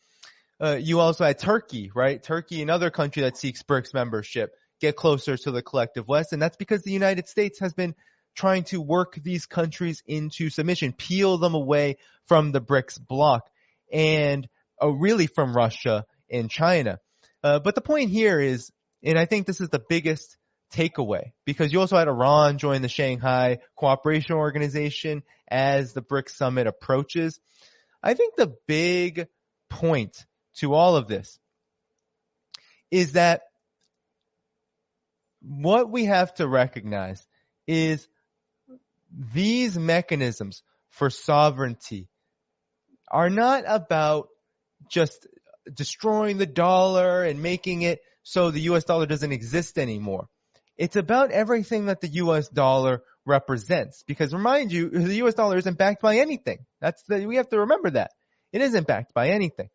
uh, 0.61 0.77
you 0.79 0.99
also 0.99 1.25
had 1.25 1.39
Turkey, 1.39 1.91
right? 1.93 2.21
Turkey, 2.21 2.61
another 2.61 2.91
country 2.91 3.23
that 3.23 3.37
seeks 3.37 3.63
BRICS 3.63 3.93
membership, 3.93 4.53
get 4.79 4.95
closer 4.95 5.35
to 5.37 5.51
the 5.51 5.61
collective 5.61 6.07
West, 6.07 6.33
and 6.33 6.41
that's 6.41 6.57
because 6.57 6.83
the 6.83 6.91
United 6.91 7.27
States 7.27 7.59
has 7.59 7.73
been 7.73 7.95
trying 8.35 8.63
to 8.65 8.79
work 8.79 9.15
these 9.23 9.45
countries 9.45 10.03
into 10.05 10.49
submission, 10.49 10.93
peel 10.93 11.37
them 11.37 11.55
away 11.55 11.97
from 12.27 12.51
the 12.51 12.61
BRICS 12.61 12.99
bloc, 13.05 13.49
and 13.91 14.47
uh, 14.81 14.87
really 14.87 15.27
from 15.27 15.55
Russia 15.55 16.05
and 16.29 16.49
China. 16.49 16.99
Uh, 17.43 17.59
but 17.59 17.75
the 17.75 17.81
point 17.81 18.09
here 18.09 18.39
is, 18.39 18.71
and 19.03 19.17
I 19.17 19.25
think 19.25 19.47
this 19.47 19.61
is 19.61 19.69
the 19.69 19.83
biggest 19.89 20.37
takeaway, 20.73 21.31
because 21.45 21.73
you 21.73 21.79
also 21.79 21.97
had 21.97 22.07
Iran 22.07 22.57
join 22.57 22.81
the 22.81 22.87
Shanghai 22.87 23.59
Cooperation 23.75 24.35
Organization 24.35 25.23
as 25.49 25.93
the 25.93 26.01
BRICS 26.01 26.35
summit 26.35 26.67
approaches. 26.67 27.39
I 28.03 28.13
think 28.13 28.35
the 28.35 28.55
big 28.67 29.27
point 29.69 30.25
to 30.57 30.73
all 30.73 30.95
of 30.95 31.07
this 31.07 31.39
is 32.89 33.13
that 33.13 33.41
what 35.41 35.89
we 35.89 36.05
have 36.05 36.33
to 36.35 36.47
recognize 36.47 37.25
is 37.67 38.07
these 39.33 39.77
mechanisms 39.77 40.63
for 40.89 41.09
sovereignty 41.09 42.07
are 43.09 43.29
not 43.29 43.63
about 43.67 44.29
just 44.89 45.27
destroying 45.73 46.37
the 46.37 46.45
dollar 46.45 47.23
and 47.23 47.41
making 47.41 47.81
it 47.81 47.99
so 48.23 48.51
the 48.51 48.61
US 48.61 48.83
dollar 48.83 49.05
doesn't 49.05 49.31
exist 49.31 49.77
anymore. 49.77 50.27
It's 50.81 50.95
about 50.95 51.29
everything 51.29 51.85
that 51.85 52.01
the 52.01 52.07
US 52.07 52.49
dollar 52.49 53.03
represents. 53.23 54.03
Because 54.07 54.33
remind 54.33 54.71
you, 54.71 54.89
the 54.89 55.21
US 55.25 55.35
dollar 55.35 55.59
isn't 55.59 55.77
backed 55.77 56.01
by 56.01 56.17
anything. 56.17 56.65
That's 56.79 57.03
the, 57.03 57.27
we 57.27 57.35
have 57.35 57.49
to 57.49 57.59
remember 57.59 57.91
that. 57.91 58.09
It 58.51 58.61
isn't 58.61 58.87
backed 58.87 59.13
by 59.13 59.29
anything. 59.29 59.69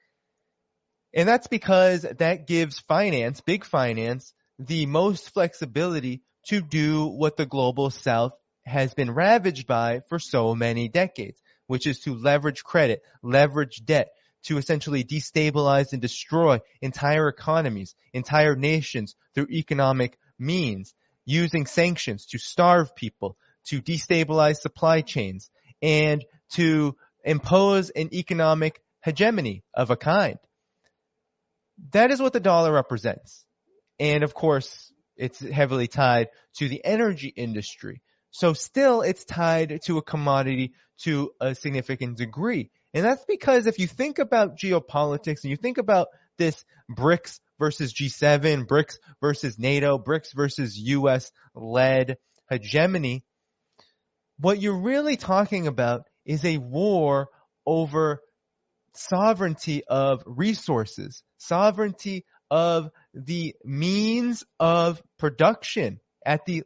And 1.14 1.28
that's 1.28 1.46
because 1.46 2.02
that 2.02 2.48
gives 2.48 2.80
finance, 2.80 3.40
big 3.40 3.64
finance, 3.64 4.34
the 4.58 4.86
most 4.86 5.30
flexibility 5.32 6.22
to 6.48 6.60
do 6.60 7.06
what 7.06 7.36
the 7.36 7.46
global 7.46 7.90
south 7.90 8.32
has 8.64 8.92
been 8.92 9.12
ravaged 9.12 9.68
by 9.68 10.00
for 10.08 10.18
so 10.18 10.56
many 10.56 10.88
decades, 10.88 11.40
which 11.68 11.86
is 11.86 12.00
to 12.00 12.16
leverage 12.16 12.64
credit, 12.64 13.02
leverage 13.22 13.80
debt, 13.84 14.08
to 14.46 14.58
essentially 14.58 15.04
destabilize 15.04 15.92
and 15.92 16.02
destroy 16.02 16.58
entire 16.82 17.28
economies, 17.28 17.94
entire 18.12 18.56
nations 18.56 19.14
through 19.36 19.46
economic 19.50 20.18
means, 20.38 20.94
using 21.24 21.66
sanctions 21.66 22.26
to 22.26 22.38
starve 22.38 22.94
people, 22.94 23.36
to 23.66 23.82
destabilize 23.82 24.56
supply 24.56 25.00
chains, 25.00 25.50
and 25.82 26.24
to 26.52 26.96
impose 27.24 27.90
an 27.90 28.14
economic 28.14 28.80
hegemony 29.04 29.62
of 29.74 29.90
a 29.90 29.96
kind. 29.96 30.38
That 31.92 32.10
is 32.10 32.20
what 32.20 32.32
the 32.32 32.40
dollar 32.40 32.72
represents. 32.72 33.44
And 33.98 34.22
of 34.22 34.34
course, 34.34 34.92
it's 35.16 35.40
heavily 35.40 35.88
tied 35.88 36.28
to 36.58 36.68
the 36.68 36.84
energy 36.84 37.32
industry. 37.34 38.02
So 38.30 38.52
still 38.52 39.02
it's 39.02 39.24
tied 39.24 39.80
to 39.84 39.98
a 39.98 40.02
commodity 40.02 40.74
to 41.02 41.32
a 41.40 41.54
significant 41.54 42.18
degree. 42.18 42.70
And 42.94 43.04
that's 43.04 43.24
because 43.24 43.66
if 43.66 43.78
you 43.78 43.86
think 43.86 44.18
about 44.18 44.56
geopolitics 44.58 45.42
and 45.42 45.50
you 45.50 45.56
think 45.56 45.78
about 45.78 46.08
this 46.38 46.64
BRICS 46.90 47.40
versus 47.58 47.92
G7, 47.92 48.66
BRICS 48.66 48.98
versus 49.20 49.58
NATO, 49.58 49.98
BRICS 49.98 50.34
versus 50.34 50.78
US 50.78 51.30
led 51.54 52.18
hegemony, 52.50 53.24
what 54.38 54.60
you're 54.60 54.80
really 54.80 55.16
talking 55.16 55.66
about 55.66 56.02
is 56.24 56.44
a 56.44 56.58
war 56.58 57.28
over 57.64 58.20
sovereignty 58.94 59.82
of 59.84 60.22
resources, 60.26 61.22
sovereignty 61.38 62.24
of 62.50 62.90
the 63.14 63.54
means 63.64 64.44
of 64.60 65.02
production 65.18 66.00
at 66.24 66.44
the 66.44 66.62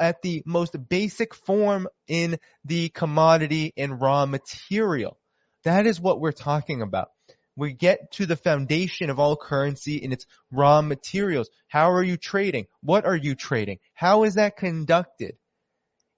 at 0.00 0.22
the 0.22 0.42
most 0.44 0.76
basic 0.88 1.34
form 1.34 1.88
in 2.08 2.38
the 2.64 2.88
commodity 2.90 3.72
and 3.76 4.00
raw 4.00 4.26
material. 4.26 5.18
That 5.64 5.86
is 5.86 6.00
what 6.00 6.20
we're 6.20 6.32
talking 6.32 6.82
about. 6.82 7.08
We 7.56 7.72
get 7.72 8.12
to 8.12 8.26
the 8.26 8.36
foundation 8.36 9.08
of 9.08 9.18
all 9.18 9.36
currency 9.36 9.96
in 9.96 10.12
its 10.12 10.26
raw 10.50 10.82
materials. 10.82 11.48
How 11.68 11.90
are 11.92 12.02
you 12.02 12.16
trading? 12.16 12.66
What 12.82 13.06
are 13.06 13.16
you 13.16 13.34
trading? 13.34 13.78
How 13.94 14.24
is 14.24 14.34
that 14.34 14.56
conducted? 14.56 15.36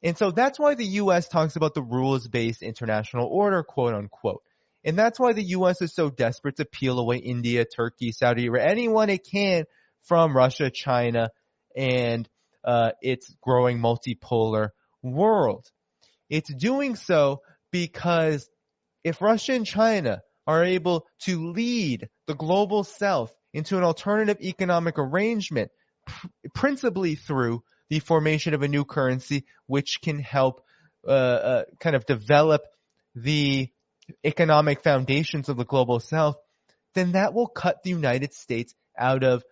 And 0.02 0.16
so 0.16 0.30
that's 0.30 0.58
why 0.58 0.74
the 0.74 0.84
US 0.84 1.28
talks 1.28 1.56
about 1.56 1.74
the 1.74 1.82
rules-based 1.82 2.62
international 2.62 3.26
order, 3.26 3.62
quote 3.62 3.94
unquote. 3.94 4.42
And 4.84 4.98
that's 4.98 5.18
why 5.18 5.32
the 5.32 5.42
US 5.42 5.82
is 5.82 5.94
so 5.94 6.10
desperate 6.10 6.56
to 6.56 6.64
peel 6.64 6.98
away 6.98 7.18
India, 7.18 7.64
Turkey, 7.64 8.12
Saudi 8.12 8.46
Arabia, 8.46 8.70
anyone 8.70 9.10
it 9.10 9.26
can 9.28 9.64
from 10.02 10.36
Russia, 10.36 10.70
China, 10.70 11.30
and 11.76 12.28
uh, 12.64 12.92
its 13.00 13.34
growing 13.42 13.78
multipolar 13.78 14.70
world. 15.02 15.66
It's 16.28 16.52
doing 16.52 16.96
so 16.96 17.42
because 17.70 18.48
if 19.04 19.20
Russia 19.20 19.52
and 19.54 19.66
China 19.66 20.20
are 20.48 20.64
able 20.64 21.06
to 21.20 21.52
lead 21.52 22.08
the 22.26 22.34
global 22.34 22.82
south 22.82 23.32
into 23.52 23.76
an 23.76 23.84
alternative 23.84 24.38
economic 24.40 24.98
arrangement, 24.98 25.70
pr- 26.06 26.26
principally 26.54 27.14
through 27.14 27.62
the 27.90 28.00
formation 28.00 28.54
of 28.54 28.62
a 28.62 28.68
new 28.68 28.84
currency, 28.84 29.44
which 29.66 30.00
can 30.02 30.18
help 30.18 30.62
uh, 31.06 31.10
uh, 31.10 31.64
kind 31.78 31.94
of 31.94 32.06
develop 32.06 32.62
the 33.14 33.68
economic 34.24 34.82
foundations 34.82 35.50
of 35.50 35.58
the 35.58 35.64
global 35.66 36.00
south, 36.00 36.36
then 36.94 37.12
that 37.12 37.34
will 37.34 37.46
cut 37.46 37.82
the 37.82 37.90
United 37.90 38.32
States 38.32 38.74
out 38.98 39.24
of 39.24 39.44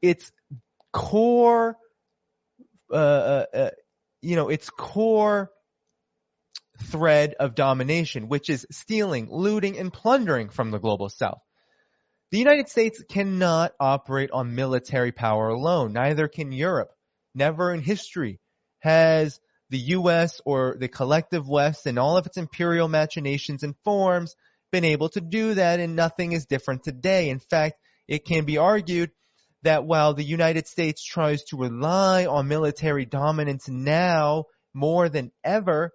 its 0.00 0.30
core, 0.92 1.76
uh, 2.90 2.94
uh, 2.94 3.44
uh, 3.52 3.70
you 4.22 4.36
know, 4.36 4.48
its 4.48 4.70
core 4.70 5.50
thread 6.78 7.34
of 7.38 7.54
domination, 7.54 8.28
which 8.28 8.50
is 8.50 8.66
stealing, 8.70 9.28
looting, 9.30 9.78
and 9.78 9.92
plundering 9.92 10.48
from 10.48 10.70
the 10.70 10.78
global 10.78 11.08
south. 11.08 11.40
The 12.30 12.38
United 12.38 12.68
States 12.68 13.02
cannot 13.08 13.72
operate 13.78 14.30
on 14.32 14.54
military 14.54 15.12
power 15.12 15.48
alone. 15.48 15.92
Neither 15.92 16.26
can 16.28 16.50
Europe. 16.50 16.90
Never 17.34 17.72
in 17.72 17.80
history 17.80 18.40
has 18.80 19.40
the 19.70 19.78
U.S. 19.78 20.40
or 20.44 20.76
the 20.78 20.88
collective 20.88 21.48
West 21.48 21.86
and 21.86 21.98
all 21.98 22.16
of 22.16 22.26
its 22.26 22.36
imperial 22.36 22.88
machinations 22.88 23.62
and 23.62 23.74
forms 23.84 24.34
been 24.72 24.84
able 24.84 25.08
to 25.10 25.20
do 25.20 25.54
that 25.54 25.78
and 25.78 25.94
nothing 25.94 26.32
is 26.32 26.46
different 26.46 26.82
today. 26.82 27.28
In 27.28 27.38
fact, 27.38 27.76
it 28.08 28.24
can 28.24 28.44
be 28.44 28.58
argued 28.58 29.10
that 29.62 29.84
while 29.84 30.14
the 30.14 30.24
United 30.24 30.66
States 30.66 31.04
tries 31.04 31.44
to 31.44 31.56
rely 31.56 32.26
on 32.26 32.48
military 32.48 33.04
dominance 33.04 33.68
now 33.68 34.44
more 34.74 35.08
than 35.08 35.30
ever, 35.42 35.92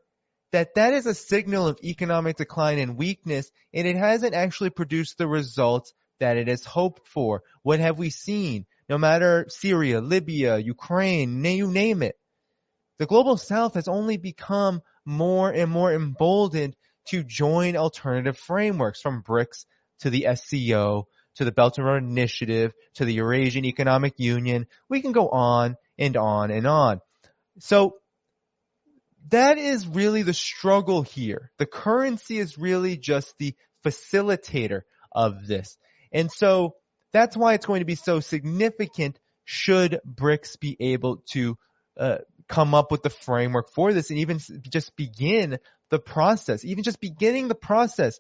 that 0.51 0.75
that 0.75 0.93
is 0.93 1.05
a 1.05 1.13
signal 1.13 1.67
of 1.67 1.79
economic 1.83 2.37
decline 2.37 2.79
and 2.79 2.97
weakness, 2.97 3.51
and 3.73 3.87
it 3.87 3.95
hasn't 3.95 4.33
actually 4.33 4.69
produced 4.69 5.17
the 5.17 5.27
results 5.27 5.93
that 6.19 6.37
it 6.37 6.47
has 6.47 6.65
hoped 6.65 7.07
for. 7.07 7.43
What 7.63 7.79
have 7.79 7.97
we 7.97 8.09
seen? 8.09 8.65
No 8.87 8.97
matter 8.97 9.45
Syria, 9.49 10.01
Libya, 10.01 10.57
Ukraine, 10.57 11.43
you 11.43 11.67
name 11.67 12.01
it. 12.01 12.17
The 12.97 13.05
global 13.05 13.37
south 13.37 13.75
has 13.75 13.87
only 13.87 14.17
become 14.17 14.81
more 15.05 15.51
and 15.51 15.71
more 15.71 15.93
emboldened 15.93 16.75
to 17.09 17.23
join 17.23 17.77
alternative 17.77 18.37
frameworks 18.37 19.01
from 19.01 19.23
BRICS 19.23 19.65
to 19.99 20.09
the 20.09 20.27
SCO 20.35 21.07
to 21.39 21.45
the 21.45 21.51
Belt 21.53 21.77
and 21.77 21.87
Road 21.87 22.03
Initiative, 22.03 22.73
to 22.95 23.05
the 23.05 23.13
Eurasian 23.13 23.63
Economic 23.63 24.13
Union. 24.17 24.67
We 24.89 25.01
can 25.01 25.13
go 25.13 25.29
on 25.29 25.77
and 25.97 26.17
on 26.17 26.51
and 26.51 26.67
on. 26.67 26.99
So 27.59 27.95
that 29.27 29.57
is 29.57 29.87
really 29.87 30.23
the 30.23 30.33
struggle 30.33 31.01
here. 31.01 31.51
The 31.57 31.65
currency 31.65 32.39
is 32.39 32.57
really 32.57 32.97
just 32.97 33.37
the 33.37 33.55
facilitator 33.85 34.81
of 35.11 35.45
this. 35.47 35.77
And 36.11 36.31
so 36.31 36.75
that's 37.11 37.37
why 37.37 37.53
it's 37.53 37.65
going 37.65 37.81
to 37.81 37.85
be 37.85 37.95
so 37.95 38.19
significant 38.19 39.19
should 39.45 39.99
BRICS 40.05 40.59
be 40.59 40.77
able 40.79 41.23
to 41.31 41.57
uh, 41.97 42.19
come 42.47 42.73
up 42.73 42.91
with 42.91 43.03
the 43.03 43.09
framework 43.09 43.69
for 43.71 43.93
this 43.93 44.09
and 44.09 44.19
even 44.19 44.39
just 44.63 44.95
begin 44.95 45.59
the 45.89 45.99
process. 45.99 46.63
Even 46.65 46.83
just 46.83 46.99
beginning 46.99 47.47
the 47.47 47.55
process 47.55 48.19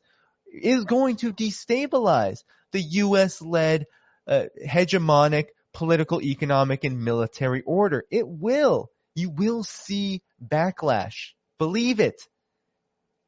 is 0.51 0.85
going 0.85 1.17
to 1.17 1.33
destabilize 1.33 2.43
the 2.71 2.81
U.S. 2.81 3.41
led 3.41 3.85
uh, 4.27 4.45
hegemonic 4.63 5.47
political, 5.73 6.21
economic, 6.21 6.83
and 6.83 7.03
military 7.03 7.61
order. 7.61 8.05
It 8.11 8.27
will. 8.27 8.89
You 9.19 9.29
will 9.29 9.63
see 9.63 10.21
backlash. 10.41 11.33
Believe 11.57 11.99
it. 11.99 12.21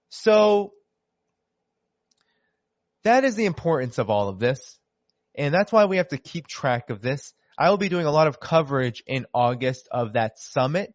So 0.10 0.72
that 3.04 3.26
is 3.26 3.36
the 3.36 3.46
importance 3.46 3.98
of 3.98 4.10
all 4.10 4.30
of 4.30 4.40
this. 4.40 4.80
And 5.36 5.54
that's 5.54 5.72
why 5.72 5.86
we 5.86 5.98
have 5.98 6.10
to 6.10 6.18
keep 6.18 6.48
track 6.48 6.90
of 6.90 7.02
this. 7.02 7.34
I 7.58 7.70
will 7.70 7.78
be 7.78 7.90
doing 7.90 8.06
a 8.06 8.12
lot 8.12 8.28
of 8.28 8.40
coverage 8.40 9.04
in 9.06 9.26
August 9.34 9.88
of 9.92 10.14
that 10.14 10.40
summit 10.40 10.94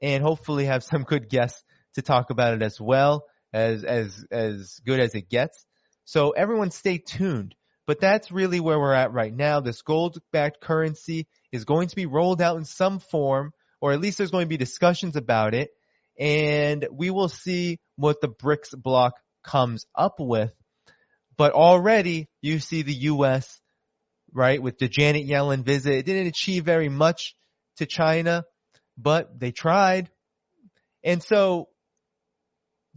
and 0.00 0.22
hopefully 0.22 0.64
have 0.64 0.82
some 0.84 1.02
good 1.02 1.28
guests 1.28 1.62
to 1.94 2.02
talk 2.02 2.30
about 2.30 2.54
it 2.54 2.62
as 2.62 2.80
well 2.80 3.24
as, 3.52 3.84
as, 3.84 4.24
as 4.30 4.80
good 4.86 5.00
as 5.00 5.14
it 5.14 5.28
gets. 5.28 5.66
So 6.04 6.30
everyone 6.30 6.70
stay 6.70 6.98
tuned. 6.98 7.54
But 7.86 8.00
that's 8.00 8.30
really 8.30 8.60
where 8.60 8.78
we're 8.78 8.94
at 8.94 9.12
right 9.12 9.34
now. 9.34 9.60
This 9.60 9.82
gold 9.82 10.18
backed 10.32 10.60
currency 10.60 11.26
is 11.50 11.64
going 11.64 11.88
to 11.88 11.96
be 11.96 12.06
rolled 12.06 12.40
out 12.40 12.56
in 12.56 12.64
some 12.64 13.00
form, 13.00 13.52
or 13.80 13.92
at 13.92 14.00
least 14.00 14.18
there's 14.18 14.30
going 14.30 14.44
to 14.44 14.48
be 14.48 14.56
discussions 14.56 15.16
about 15.16 15.54
it. 15.54 15.70
And 16.18 16.86
we 16.92 17.10
will 17.10 17.28
see 17.28 17.78
what 17.96 18.20
the 18.20 18.28
BRICS 18.28 18.76
bloc 18.76 19.14
comes 19.42 19.86
up 19.94 20.16
with. 20.18 20.52
But 21.36 21.52
already 21.52 22.28
you 22.42 22.58
see 22.58 22.82
the 22.82 22.94
U.S., 22.94 23.60
right, 24.32 24.62
with 24.62 24.78
the 24.78 24.88
Janet 24.88 25.26
Yellen 25.26 25.64
visit. 25.64 25.94
It 25.94 26.06
didn't 26.06 26.28
achieve 26.28 26.64
very 26.64 26.88
much 26.88 27.34
to 27.78 27.86
China, 27.86 28.44
but 28.98 29.40
they 29.40 29.50
tried. 29.50 30.10
And 31.02 31.22
so 31.22 31.68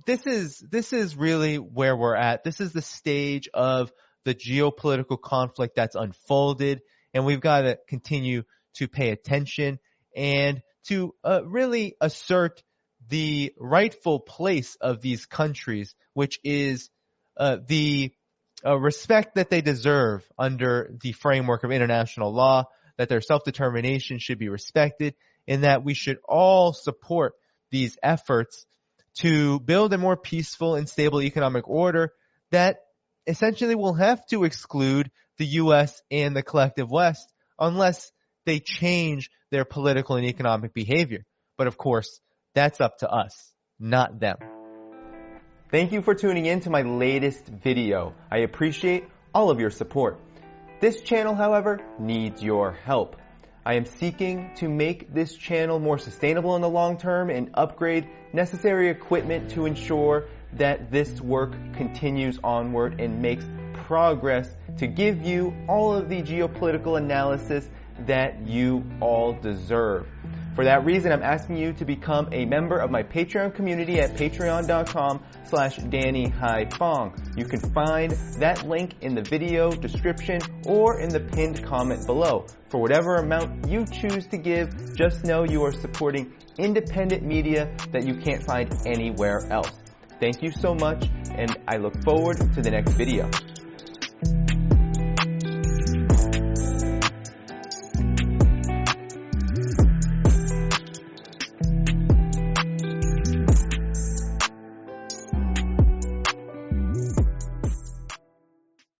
this 0.05 0.27
is, 0.27 0.63
this 0.69 0.91
is 0.91 1.15
really 1.15 1.55
where 1.55 1.95
we're 1.95 2.15
at. 2.15 2.43
This 2.43 2.59
is 2.59 2.73
the 2.73 2.81
stage 2.81 3.47
of 3.53 3.91
the 4.25 4.35
geopolitical 4.35 5.19
conflict 5.19 5.75
that's 5.75 5.95
unfolded 5.95 6.81
and 7.13 7.25
we've 7.25 7.41
got 7.41 7.61
to 7.61 7.77
continue 7.87 8.43
to 8.75 8.87
pay 8.87 9.09
attention 9.09 9.79
and 10.15 10.61
to 10.87 11.13
uh, 11.23 11.41
really 11.45 11.95
assert 12.01 12.61
the 13.09 13.53
rightful 13.57 14.19
place 14.19 14.75
of 14.79 15.01
these 15.01 15.25
countries, 15.25 15.95
which 16.13 16.39
is 16.43 16.89
uh, 17.37 17.57
the 17.67 18.13
uh, 18.65 18.77
respect 18.77 19.35
that 19.35 19.49
they 19.49 19.61
deserve 19.61 20.23
under 20.37 20.95
the 21.01 21.11
framework 21.11 21.63
of 21.63 21.71
international 21.71 22.33
law, 22.33 22.65
that 22.97 23.09
their 23.09 23.21
self-determination 23.21 24.19
should 24.19 24.39
be 24.39 24.49
respected, 24.49 25.15
and 25.47 25.63
that 25.63 25.83
we 25.83 25.93
should 25.93 26.17
all 26.27 26.73
support 26.73 27.33
these 27.71 27.97
efforts 28.01 28.65
to 29.15 29.59
build 29.59 29.93
a 29.93 29.97
more 29.97 30.17
peaceful 30.17 30.75
and 30.75 30.87
stable 30.87 31.21
economic 31.21 31.67
order 31.67 32.13
that 32.51 32.77
essentially 33.27 33.75
will 33.75 33.93
have 33.93 34.25
to 34.27 34.43
exclude 34.43 35.11
the 35.37 35.45
U.S. 35.45 36.01
and 36.11 36.35
the 36.35 36.43
collective 36.43 36.89
West 36.89 37.27
unless 37.59 38.11
they 38.45 38.59
change 38.59 39.29
their 39.51 39.65
political 39.65 40.15
and 40.15 40.25
economic 40.25 40.73
behavior. 40.73 41.23
But 41.57 41.67
of 41.67 41.77
course, 41.77 42.19
that's 42.55 42.81
up 42.81 42.99
to 42.99 43.09
us, 43.09 43.53
not 43.79 44.19
them. 44.19 44.37
Thank 45.71 45.91
you 45.91 46.01
for 46.01 46.13
tuning 46.13 46.45
in 46.45 46.59
to 46.61 46.69
my 46.69 46.83
latest 46.83 47.47
video. 47.47 48.13
I 48.29 48.39
appreciate 48.39 49.05
all 49.33 49.49
of 49.49 49.59
your 49.59 49.71
support. 49.71 50.19
This 50.79 51.01
channel, 51.01 51.33
however, 51.33 51.79
needs 51.97 52.43
your 52.43 52.73
help. 52.73 53.15
I 53.65 53.75
am 53.75 53.85
seeking 53.85 54.51
to 54.57 54.67
make 54.67 55.13
this 55.13 55.35
channel 55.35 55.79
more 55.79 55.97
sustainable 55.97 56.55
in 56.55 56.61
the 56.61 56.69
long 56.69 56.97
term 56.97 57.29
and 57.29 57.51
upgrade 57.53 58.07
necessary 58.33 58.89
equipment 58.89 59.51
to 59.51 59.65
ensure 59.65 60.25
that 60.53 60.91
this 60.91 61.21
work 61.21 61.53
continues 61.73 62.37
onward 62.43 62.99
and 62.99 63.21
makes 63.21 63.45
progress 63.87 64.49
to 64.77 64.87
give 64.87 65.23
you 65.23 65.55
all 65.67 65.95
of 65.95 66.09
the 66.09 66.21
geopolitical 66.21 66.97
analysis 66.97 67.69
that 68.01 68.47
you 68.47 68.83
all 68.99 69.33
deserve. 69.33 70.07
For 70.55 70.65
that 70.65 70.85
reason, 70.85 71.11
I'm 71.11 71.23
asking 71.23 71.57
you 71.57 71.73
to 71.73 71.85
become 71.85 72.29
a 72.31 72.45
member 72.45 72.77
of 72.77 72.91
my 72.91 73.01
Patreon 73.01 73.55
community 73.55 73.99
at 73.99 74.13
patreon.com 74.15 75.23
slash 75.45 75.77
Danny 75.77 76.29
Haiphong. 76.29 77.35
You 77.35 77.45
can 77.45 77.59
find 77.59 78.11
that 78.37 78.67
link 78.67 78.93
in 79.01 79.15
the 79.15 79.23
video 79.23 79.71
description 79.71 80.39
or 80.67 80.99
in 80.99 81.09
the 81.09 81.21
pinned 81.21 81.63
comment 81.63 82.05
below. 82.05 82.45
For 82.69 82.79
whatever 82.79 83.15
amount 83.15 83.67
you 83.67 83.85
choose 83.87 84.27
to 84.27 84.37
give, 84.37 84.95
just 84.95 85.23
know 85.23 85.43
you 85.43 85.63
are 85.63 85.71
supporting 85.71 86.33
independent 86.59 87.23
media 87.23 87.75
that 87.91 88.05
you 88.05 88.15
can't 88.15 88.43
find 88.43 88.71
anywhere 88.85 89.47
else. 89.49 89.71
Thank 90.19 90.43
you 90.43 90.51
so 90.51 90.75
much, 90.75 91.09
and 91.31 91.57
I 91.67 91.77
look 91.77 92.03
forward 92.03 92.37
to 92.37 92.61
the 92.61 92.69
next 92.69 92.93
video. 92.93 93.29